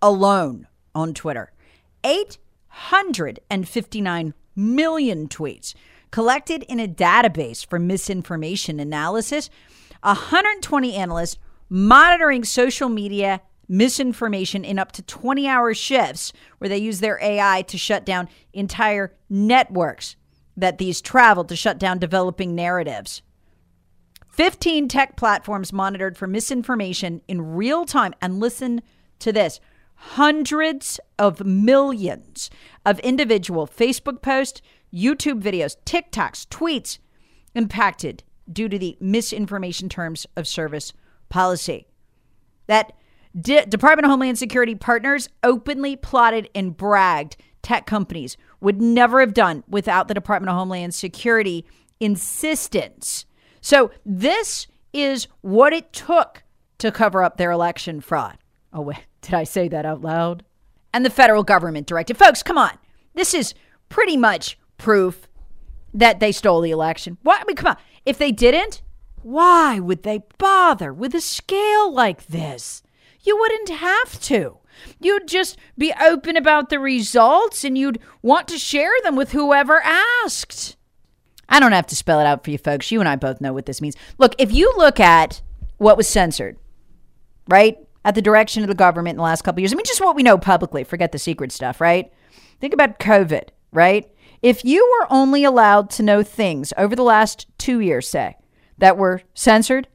alone 0.00 0.68
on 0.94 1.12
Twitter, 1.12 1.52
859 2.02 4.32
million 4.56 5.28
tweets 5.28 5.74
collected 6.10 6.62
in 6.62 6.80
a 6.80 6.88
database 6.88 7.68
for 7.68 7.78
misinformation 7.78 8.80
analysis, 8.80 9.50
120 10.00 10.94
analysts 10.94 11.36
monitoring 11.68 12.42
social 12.42 12.88
media 12.88 13.42
misinformation 13.68 14.64
in 14.64 14.78
up 14.78 14.92
to 14.92 15.02
20 15.02 15.46
hour 15.46 15.74
shifts 15.74 16.32
where 16.56 16.70
they 16.70 16.78
use 16.78 17.00
their 17.00 17.22
AI 17.22 17.60
to 17.68 17.76
shut 17.76 18.06
down 18.06 18.30
entire 18.54 19.14
networks 19.28 20.16
that 20.56 20.78
these 20.78 21.02
travel 21.02 21.44
to 21.44 21.54
shut 21.54 21.78
down 21.78 21.98
developing 21.98 22.54
narratives. 22.54 23.20
15 24.32 24.88
tech 24.88 25.16
platforms 25.16 25.72
monitored 25.72 26.16
for 26.16 26.26
misinformation 26.26 27.20
in 27.28 27.54
real 27.54 27.84
time. 27.84 28.14
And 28.22 28.40
listen 28.40 28.82
to 29.18 29.32
this 29.32 29.60
hundreds 29.94 30.98
of 31.18 31.44
millions 31.44 32.48
of 32.86 32.98
individual 33.00 33.66
Facebook 33.66 34.22
posts, 34.22 34.62
YouTube 34.92 35.42
videos, 35.42 35.76
TikToks, 35.84 36.46
tweets 36.48 36.98
impacted 37.54 38.22
due 38.50 38.68
to 38.68 38.78
the 38.78 38.96
misinformation 39.00 39.88
terms 39.88 40.26
of 40.36 40.48
service 40.48 40.92
policy. 41.28 41.86
That 42.66 42.92
Department 43.40 44.06
of 44.06 44.10
Homeland 44.10 44.38
Security 44.38 44.74
partners 44.74 45.28
openly 45.42 45.96
plotted 45.96 46.48
and 46.54 46.76
bragged 46.76 47.36
tech 47.62 47.86
companies 47.86 48.36
would 48.60 48.80
never 48.80 49.20
have 49.20 49.34
done 49.34 49.62
without 49.68 50.08
the 50.08 50.14
Department 50.14 50.50
of 50.50 50.56
Homeland 50.56 50.94
Security 50.94 51.64
insistence. 52.00 53.26
So, 53.60 53.90
this 54.04 54.66
is 54.92 55.28
what 55.42 55.72
it 55.72 55.92
took 55.92 56.42
to 56.78 56.90
cover 56.90 57.22
up 57.22 57.36
their 57.36 57.50
election 57.50 58.00
fraud. 58.00 58.38
Oh, 58.72 58.80
wait, 58.80 59.04
did 59.20 59.34
I 59.34 59.44
say 59.44 59.68
that 59.68 59.86
out 59.86 60.00
loud? 60.00 60.44
And 60.92 61.04
the 61.04 61.10
federal 61.10 61.44
government 61.44 61.86
directed. 61.86 62.16
Folks, 62.16 62.42
come 62.42 62.58
on. 62.58 62.76
This 63.14 63.34
is 63.34 63.54
pretty 63.88 64.16
much 64.16 64.58
proof 64.78 65.28
that 65.94 66.20
they 66.20 66.32
stole 66.32 66.60
the 66.60 66.70
election. 66.70 67.18
Why? 67.22 67.38
I 67.40 67.44
mean, 67.44 67.56
come 67.56 67.70
on. 67.70 67.76
If 68.04 68.18
they 68.18 68.32
didn't, 68.32 68.82
why 69.22 69.78
would 69.78 70.02
they 70.02 70.20
bother 70.38 70.92
with 70.92 71.14
a 71.14 71.20
scale 71.20 71.92
like 71.92 72.26
this? 72.26 72.82
You 73.22 73.36
wouldn't 73.38 73.68
have 73.68 74.20
to. 74.22 74.58
You'd 74.98 75.28
just 75.28 75.58
be 75.76 75.92
open 76.00 76.36
about 76.36 76.70
the 76.70 76.78
results 76.78 77.64
and 77.64 77.76
you'd 77.76 78.00
want 78.22 78.48
to 78.48 78.58
share 78.58 78.92
them 79.02 79.16
with 79.16 79.32
whoever 79.32 79.82
asked. 79.82 80.76
I 81.50 81.60
don't 81.60 81.72
have 81.72 81.86
to 81.88 81.96
spell 81.96 82.20
it 82.20 82.26
out 82.26 82.44
for 82.44 82.50
you 82.50 82.58
folks. 82.58 82.90
You 82.90 83.00
and 83.00 83.08
I 83.08 83.16
both 83.16 83.40
know 83.40 83.52
what 83.52 83.66
this 83.66 83.82
means. 83.82 83.96
Look, 84.18 84.34
if 84.38 84.52
you 84.52 84.72
look 84.76 85.00
at 85.00 85.42
what 85.80 85.96
was 85.96 86.06
censored, 86.06 86.56
right? 87.48 87.78
At 88.04 88.14
the 88.14 88.22
direction 88.22 88.62
of 88.62 88.68
the 88.68 88.74
government 88.74 89.14
in 89.14 89.16
the 89.16 89.22
last 89.22 89.42
couple 89.42 89.60
years. 89.60 89.72
I 89.72 89.76
mean, 89.76 89.84
just 89.86 90.00
what 90.00 90.14
we 90.14 90.22
know 90.22 90.38
publicly, 90.38 90.84
forget 90.84 91.10
the 91.10 91.18
secret 91.18 91.52
stuff, 91.52 91.80
right? 91.80 92.12
Think 92.60 92.74
about 92.74 92.98
COVID, 92.98 93.48
right? 93.72 94.10
If 94.42 94.64
you 94.64 94.86
were 95.00 95.06
only 95.10 95.42
allowed 95.44 95.88
to 95.90 96.02
know 96.02 96.22
things 96.22 96.72
over 96.76 96.94
the 96.94 97.02
last 97.02 97.46
two 97.58 97.80
years, 97.80 98.08
say, 98.08 98.36
that 98.76 98.96
were 98.96 99.22
censored 99.34 99.88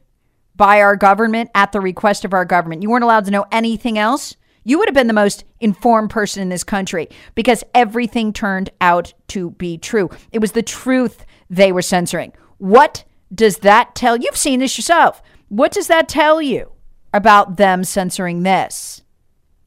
by 0.56 0.82
our 0.82 0.96
government 0.96 1.52
at 1.54 1.72
the 1.72 1.82
request 1.82 2.26
of 2.26 2.34
our 2.34 2.46
government, 2.46 2.82
you 2.82 2.90
weren't 2.90 3.04
allowed 3.04 3.26
to 3.26 3.32
know 3.32 3.46
anything 3.52 3.98
else, 3.98 4.36
you 4.64 4.80
would 4.80 4.88
have 4.88 4.96
been 4.96 5.08
the 5.08 5.14
most 5.14 5.44
informed 5.60 6.10
person 6.10 6.42
in 6.42 6.50
this 6.50 6.64
country 6.64 7.08
because 7.36 7.64
everything 7.76 8.34
turned 8.34 8.72
out 8.82 9.14
to 9.28 9.52
be 9.52 9.78
true. 9.78 10.10
It 10.32 10.40
was 10.40 10.54
the 10.54 10.64
truth 10.64 11.26
they 11.50 11.72
were 11.72 11.82
censoring. 11.82 12.34
What 12.58 13.04
does 13.34 13.58
that 13.58 13.96
tell? 13.96 14.18
you? 14.18 14.24
You've 14.26 14.38
seen 14.38 14.60
this 14.60 14.78
yourself. 14.78 15.22
What 15.50 15.72
does 15.72 15.88
that 15.88 16.10
tell 16.10 16.42
you 16.42 16.72
about 17.14 17.58
them 17.58 17.84
censoring 17.84 18.44
this? 18.44 19.04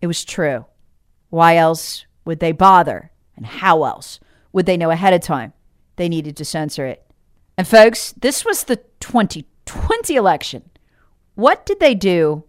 It 0.00 0.06
was 0.06 0.24
true. 0.24 0.66
Why 1.30 1.56
else 1.56 2.06
would 2.24 2.40
they 2.40 2.52
bother? 2.52 3.10
And 3.36 3.46
how 3.46 3.84
else 3.84 4.20
would 4.52 4.66
they 4.66 4.76
know 4.76 4.90
ahead 4.90 5.12
of 5.12 5.20
time 5.20 5.52
they 5.96 6.08
needed 6.08 6.36
to 6.36 6.44
censor 6.44 6.86
it? 6.86 7.04
And 7.56 7.66
folks, 7.66 8.12
this 8.20 8.44
was 8.44 8.64
the 8.64 8.76
2020 9.00 10.14
election. 10.14 10.70
What 11.34 11.66
did 11.66 11.80
they 11.80 11.94
do 11.94 12.44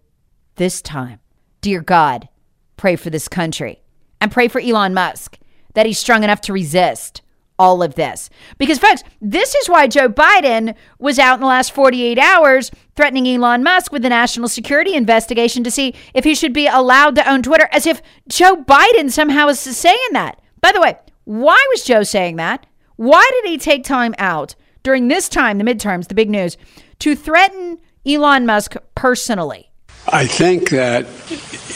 this 0.55 0.81
time? 0.81 1.19
Dear 1.61 1.81
God, 1.81 2.29
pray 2.77 2.95
for 2.95 3.09
this 3.09 3.27
country 3.27 3.83
and 4.21 4.31
pray 4.31 4.47
for 4.47 4.61
Elon 4.61 4.93
Musk 4.93 5.37
that 5.73 5.85
he's 5.85 5.99
strong 5.99 6.23
enough 6.23 6.41
to 6.41 6.53
resist 6.53 7.21
all 7.59 7.83
of 7.83 7.95
this. 7.95 8.29
Because, 8.57 8.79
folks, 8.79 9.03
this 9.21 9.53
is 9.53 9.69
why 9.69 9.85
Joe 9.85 10.09
Biden 10.09 10.73
was 10.97 11.19
out 11.19 11.35
in 11.35 11.41
the 11.41 11.47
last 11.47 11.73
48 11.73 12.17
hours 12.17 12.71
threatening 12.95 13.27
Elon 13.27 13.61
Musk 13.61 13.91
with 13.91 14.03
a 14.05 14.09
national 14.09 14.47
security 14.47 14.95
investigation 14.95 15.63
to 15.65 15.69
see 15.69 15.93
if 16.13 16.23
he 16.23 16.33
should 16.33 16.53
be 16.53 16.67
allowed 16.67 17.15
to 17.15 17.29
own 17.29 17.43
Twitter, 17.43 17.67
as 17.71 17.85
if 17.85 18.01
Joe 18.27 18.55
Biden 18.55 19.11
somehow 19.11 19.49
is 19.49 19.59
saying 19.59 19.97
that. 20.13 20.41
By 20.61 20.71
the 20.71 20.81
way, 20.81 20.97
why 21.25 21.63
was 21.69 21.83
Joe 21.83 22.03
saying 22.03 22.37
that? 22.37 22.65
Why 22.95 23.29
did 23.33 23.51
he 23.51 23.57
take 23.57 23.83
time 23.83 24.15
out 24.17 24.55
during 24.81 25.09
this 25.09 25.29
time, 25.29 25.57
the 25.57 25.63
midterms, 25.63 26.07
the 26.07 26.15
big 26.15 26.29
news, 26.29 26.57
to 26.99 27.15
threaten 27.15 27.77
Elon 28.05 28.45
Musk 28.45 28.75
personally? 28.95 29.69
I 30.07 30.25
think 30.25 30.69
that 30.71 31.05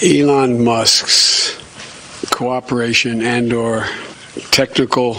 Elon 0.04 0.64
Musk's 0.64 1.62
cooperation 2.32 3.22
and 3.22 3.54
or 3.54 3.86
technical 4.52 5.16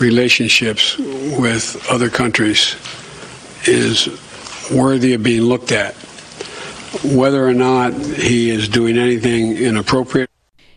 relationships 0.00 0.96
with 0.98 1.84
other 1.90 2.08
countries 2.10 2.76
is 3.66 4.08
worthy 4.70 5.14
of 5.14 5.22
being 5.22 5.42
looked 5.42 5.72
at. 5.72 5.94
Whether 7.04 7.46
or 7.46 7.54
not 7.54 7.92
he 7.92 8.50
is 8.50 8.68
doing 8.68 8.96
anything 8.96 9.56
inappropriate. 9.56 10.30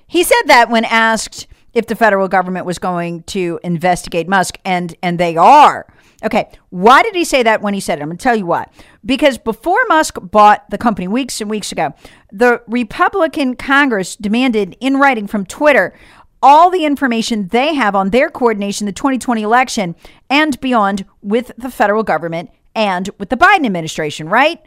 He 0.08 0.24
said 0.24 0.44
that 0.48 0.70
when 0.70 0.84
asked 0.84 1.48
if 1.74 1.88
the 1.88 1.96
federal 1.96 2.28
government 2.28 2.66
was 2.66 2.80
going 2.80 3.24
to 3.24 3.60
investigate 3.64 4.28
Musk, 4.28 4.58
and 4.66 4.96
and 5.02 5.20
they 5.20 5.38
are. 5.38 5.88
Okay, 6.24 6.50
why 6.70 7.02
did 7.02 7.16
he 7.16 7.24
say 7.24 7.42
that 7.44 7.62
when 7.62 7.74
he 7.74 7.80
said 7.80 7.98
it? 7.98 8.02
I'm 8.04 8.10
going 8.10 8.18
to 8.18 8.24
tell 8.24 8.36
you 8.36 8.46
why. 8.46 8.68
Because 9.04 9.40
before 9.40 9.80
Musk 9.88 10.18
bought 10.22 10.70
the 10.70 10.78
company 10.78 11.08
weeks 11.08 11.42
and 11.42 11.50
weeks 11.50 11.72
ago, 11.72 11.96
the 12.32 12.62
Republican 12.68 13.56
Congress 13.56 14.16
demanded 14.16 14.78
in 14.80 14.98
writing 14.98 15.26
from 15.26 15.46
Twitter 15.46 15.94
all 16.42 16.70
the 16.70 16.86
information 16.86 17.48
they 17.48 17.76
have 17.76 17.96
on 17.96 18.10
their 18.10 18.30
coordination 18.30 18.86
the 18.86 18.92
2020 18.92 19.42
election 19.42 19.96
and 20.30 20.60
beyond 20.62 21.06
with 21.22 21.52
the 21.58 21.70
federal 21.70 22.04
government 22.04 22.50
and 22.76 23.10
with 23.20 23.30
the 23.30 23.38
Biden 23.38 23.66
administration, 23.66 24.30
right? 24.30 24.60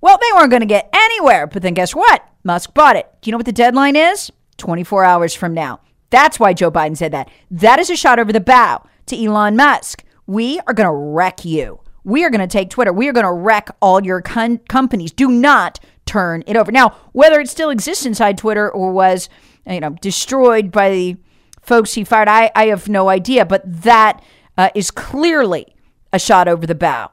Well, 0.00 0.18
they 0.18 0.36
weren't 0.36 0.50
going 0.50 0.60
to 0.60 0.66
get 0.66 0.88
anywhere, 0.92 1.46
but 1.46 1.62
then 1.62 1.74
guess 1.74 1.94
what? 1.94 2.24
Musk 2.44 2.72
bought 2.72 2.96
it. 2.96 3.08
Do 3.20 3.28
you 3.28 3.32
know 3.32 3.38
what 3.38 3.46
the 3.46 3.52
deadline 3.52 3.96
is? 3.96 4.30
24 4.58 5.04
hours 5.04 5.34
from 5.34 5.54
now. 5.54 5.80
That's 6.10 6.40
why 6.40 6.52
Joe 6.52 6.70
Biden 6.70 6.96
said 6.96 7.12
that. 7.12 7.28
That 7.50 7.78
is 7.78 7.90
a 7.90 7.96
shot 7.96 8.18
over 8.18 8.32
the 8.32 8.40
bow 8.40 8.84
to 9.06 9.22
Elon 9.22 9.56
Musk. 9.56 10.04
We 10.26 10.60
are 10.66 10.74
going 10.74 10.88
to 10.88 10.92
wreck 10.92 11.44
you. 11.44 11.80
We 12.04 12.24
are 12.24 12.30
going 12.30 12.40
to 12.40 12.46
take 12.46 12.70
Twitter. 12.70 12.92
We 12.92 13.08
are 13.08 13.12
going 13.12 13.26
to 13.26 13.32
wreck 13.32 13.68
all 13.82 14.02
your 14.02 14.22
con- 14.22 14.58
companies. 14.68 15.12
Do 15.12 15.28
not 15.28 15.78
turn 16.06 16.42
it 16.46 16.56
over. 16.56 16.72
Now, 16.72 16.96
whether 17.12 17.40
it 17.40 17.48
still 17.48 17.70
exists 17.70 18.06
inside 18.06 18.38
Twitter 18.38 18.70
or 18.70 18.92
was, 18.92 19.28
you 19.68 19.80
know, 19.80 19.90
destroyed 20.00 20.72
by 20.72 20.90
the 20.90 21.16
folks 21.62 21.94
he 21.94 22.04
fired, 22.04 22.28
I, 22.28 22.50
I 22.54 22.66
have 22.66 22.88
no 22.88 23.08
idea. 23.08 23.44
But 23.44 23.82
that 23.82 24.22
uh, 24.56 24.70
is 24.74 24.90
clearly 24.90 25.76
a 26.12 26.18
shot 26.18 26.48
over 26.48 26.66
the 26.66 26.74
bow 26.74 27.10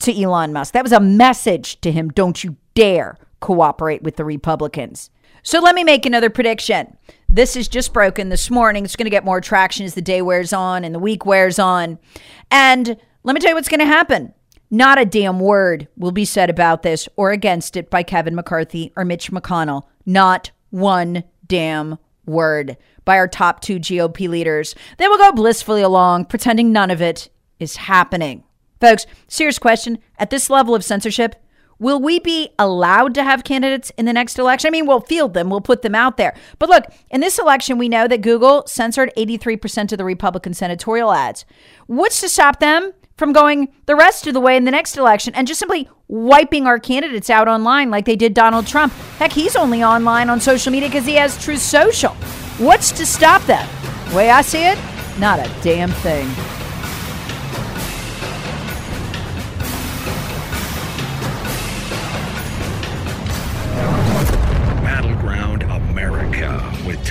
to 0.00 0.22
Elon 0.22 0.52
Musk. 0.52 0.72
That 0.72 0.84
was 0.84 0.92
a 0.92 1.00
message 1.00 1.80
to 1.80 1.90
him. 1.90 2.10
Don't 2.10 2.42
you 2.44 2.56
dare 2.74 3.16
cooperate 3.40 4.02
with 4.02 4.16
the 4.16 4.24
Republicans. 4.24 5.10
So 5.42 5.60
let 5.60 5.74
me 5.74 5.84
make 5.84 6.06
another 6.06 6.30
prediction. 6.30 6.96
This 7.28 7.54
is 7.54 7.68
just 7.68 7.92
broken 7.92 8.28
this 8.28 8.50
morning. 8.50 8.84
It's 8.84 8.96
going 8.96 9.06
to 9.06 9.10
get 9.10 9.24
more 9.24 9.40
traction 9.40 9.86
as 9.86 9.94
the 9.94 10.02
day 10.02 10.22
wears 10.22 10.52
on 10.52 10.84
and 10.84 10.94
the 10.94 10.98
week 10.98 11.24
wears 11.24 11.58
on. 11.58 11.98
And 12.50 12.96
let 13.22 13.34
me 13.34 13.40
tell 13.40 13.50
you 13.50 13.54
what's 13.54 13.68
going 13.68 13.80
to 13.80 13.86
happen. 13.86 14.32
Not 14.70 14.98
a 14.98 15.04
damn 15.04 15.38
word 15.38 15.86
will 15.96 16.12
be 16.12 16.24
said 16.24 16.50
about 16.50 16.82
this 16.82 17.08
or 17.16 17.30
against 17.30 17.76
it 17.76 17.90
by 17.90 18.02
Kevin 18.02 18.34
McCarthy 18.34 18.92
or 18.96 19.04
Mitch 19.04 19.30
McConnell. 19.30 19.84
Not 20.04 20.50
one 20.70 21.22
damn 21.46 21.98
word 22.24 22.76
by 23.04 23.16
our 23.16 23.28
top 23.28 23.60
two 23.60 23.78
GOP 23.78 24.28
leaders. 24.28 24.74
They 24.98 25.08
will 25.08 25.18
go 25.18 25.32
blissfully 25.32 25.82
along, 25.82 26.26
pretending 26.26 26.72
none 26.72 26.90
of 26.90 27.00
it 27.00 27.28
is 27.58 27.76
happening. 27.76 28.44
Folks, 28.80 29.06
serious 29.28 29.58
question. 29.58 29.98
At 30.18 30.30
this 30.30 30.50
level 30.50 30.74
of 30.74 30.84
censorship, 30.84 31.36
Will 31.78 32.00
we 32.00 32.18
be 32.18 32.50
allowed 32.58 33.14
to 33.14 33.22
have 33.22 33.44
candidates 33.44 33.92
in 33.98 34.06
the 34.06 34.12
next 34.12 34.38
election? 34.38 34.68
I 34.68 34.70
mean, 34.70 34.86
we'll 34.86 35.00
field 35.00 35.34
them, 35.34 35.50
we'll 35.50 35.60
put 35.60 35.82
them 35.82 35.94
out 35.94 36.16
there. 36.16 36.34
But 36.58 36.70
look, 36.70 36.84
in 37.10 37.20
this 37.20 37.38
election, 37.38 37.76
we 37.76 37.88
know 37.88 38.08
that 38.08 38.22
Google 38.22 38.66
censored 38.66 39.12
83% 39.16 39.92
of 39.92 39.98
the 39.98 40.04
Republican 40.04 40.54
senatorial 40.54 41.12
ads. 41.12 41.44
What's 41.86 42.20
to 42.22 42.28
stop 42.30 42.60
them 42.60 42.92
from 43.16 43.32
going 43.32 43.68
the 43.86 43.96
rest 43.96 44.26
of 44.26 44.34
the 44.34 44.40
way 44.40 44.56
in 44.56 44.64
the 44.64 44.70
next 44.70 44.96
election 44.96 45.34
and 45.34 45.46
just 45.46 45.58
simply 45.58 45.88
wiping 46.08 46.66
our 46.66 46.78
candidates 46.78 47.30
out 47.30 47.48
online 47.48 47.90
like 47.90 48.04
they 48.04 48.16
did 48.16 48.34
Donald 48.34 48.66
Trump? 48.66 48.92
Heck, 49.18 49.32
he's 49.32 49.56
only 49.56 49.82
online 49.82 50.28
on 50.28 50.40
social 50.40 50.70
media 50.70 50.88
because 50.88 51.06
he 51.06 51.14
has 51.14 51.42
Truth 51.42 51.60
Social. 51.60 52.12
What's 52.58 52.92
to 52.92 53.06
stop 53.06 53.42
that? 53.42 53.68
The 54.10 54.16
way 54.16 54.30
I 54.30 54.42
see 54.42 54.64
it, 54.64 54.78
not 55.18 55.38
a 55.38 55.50
damn 55.62 55.90
thing. 55.90 56.28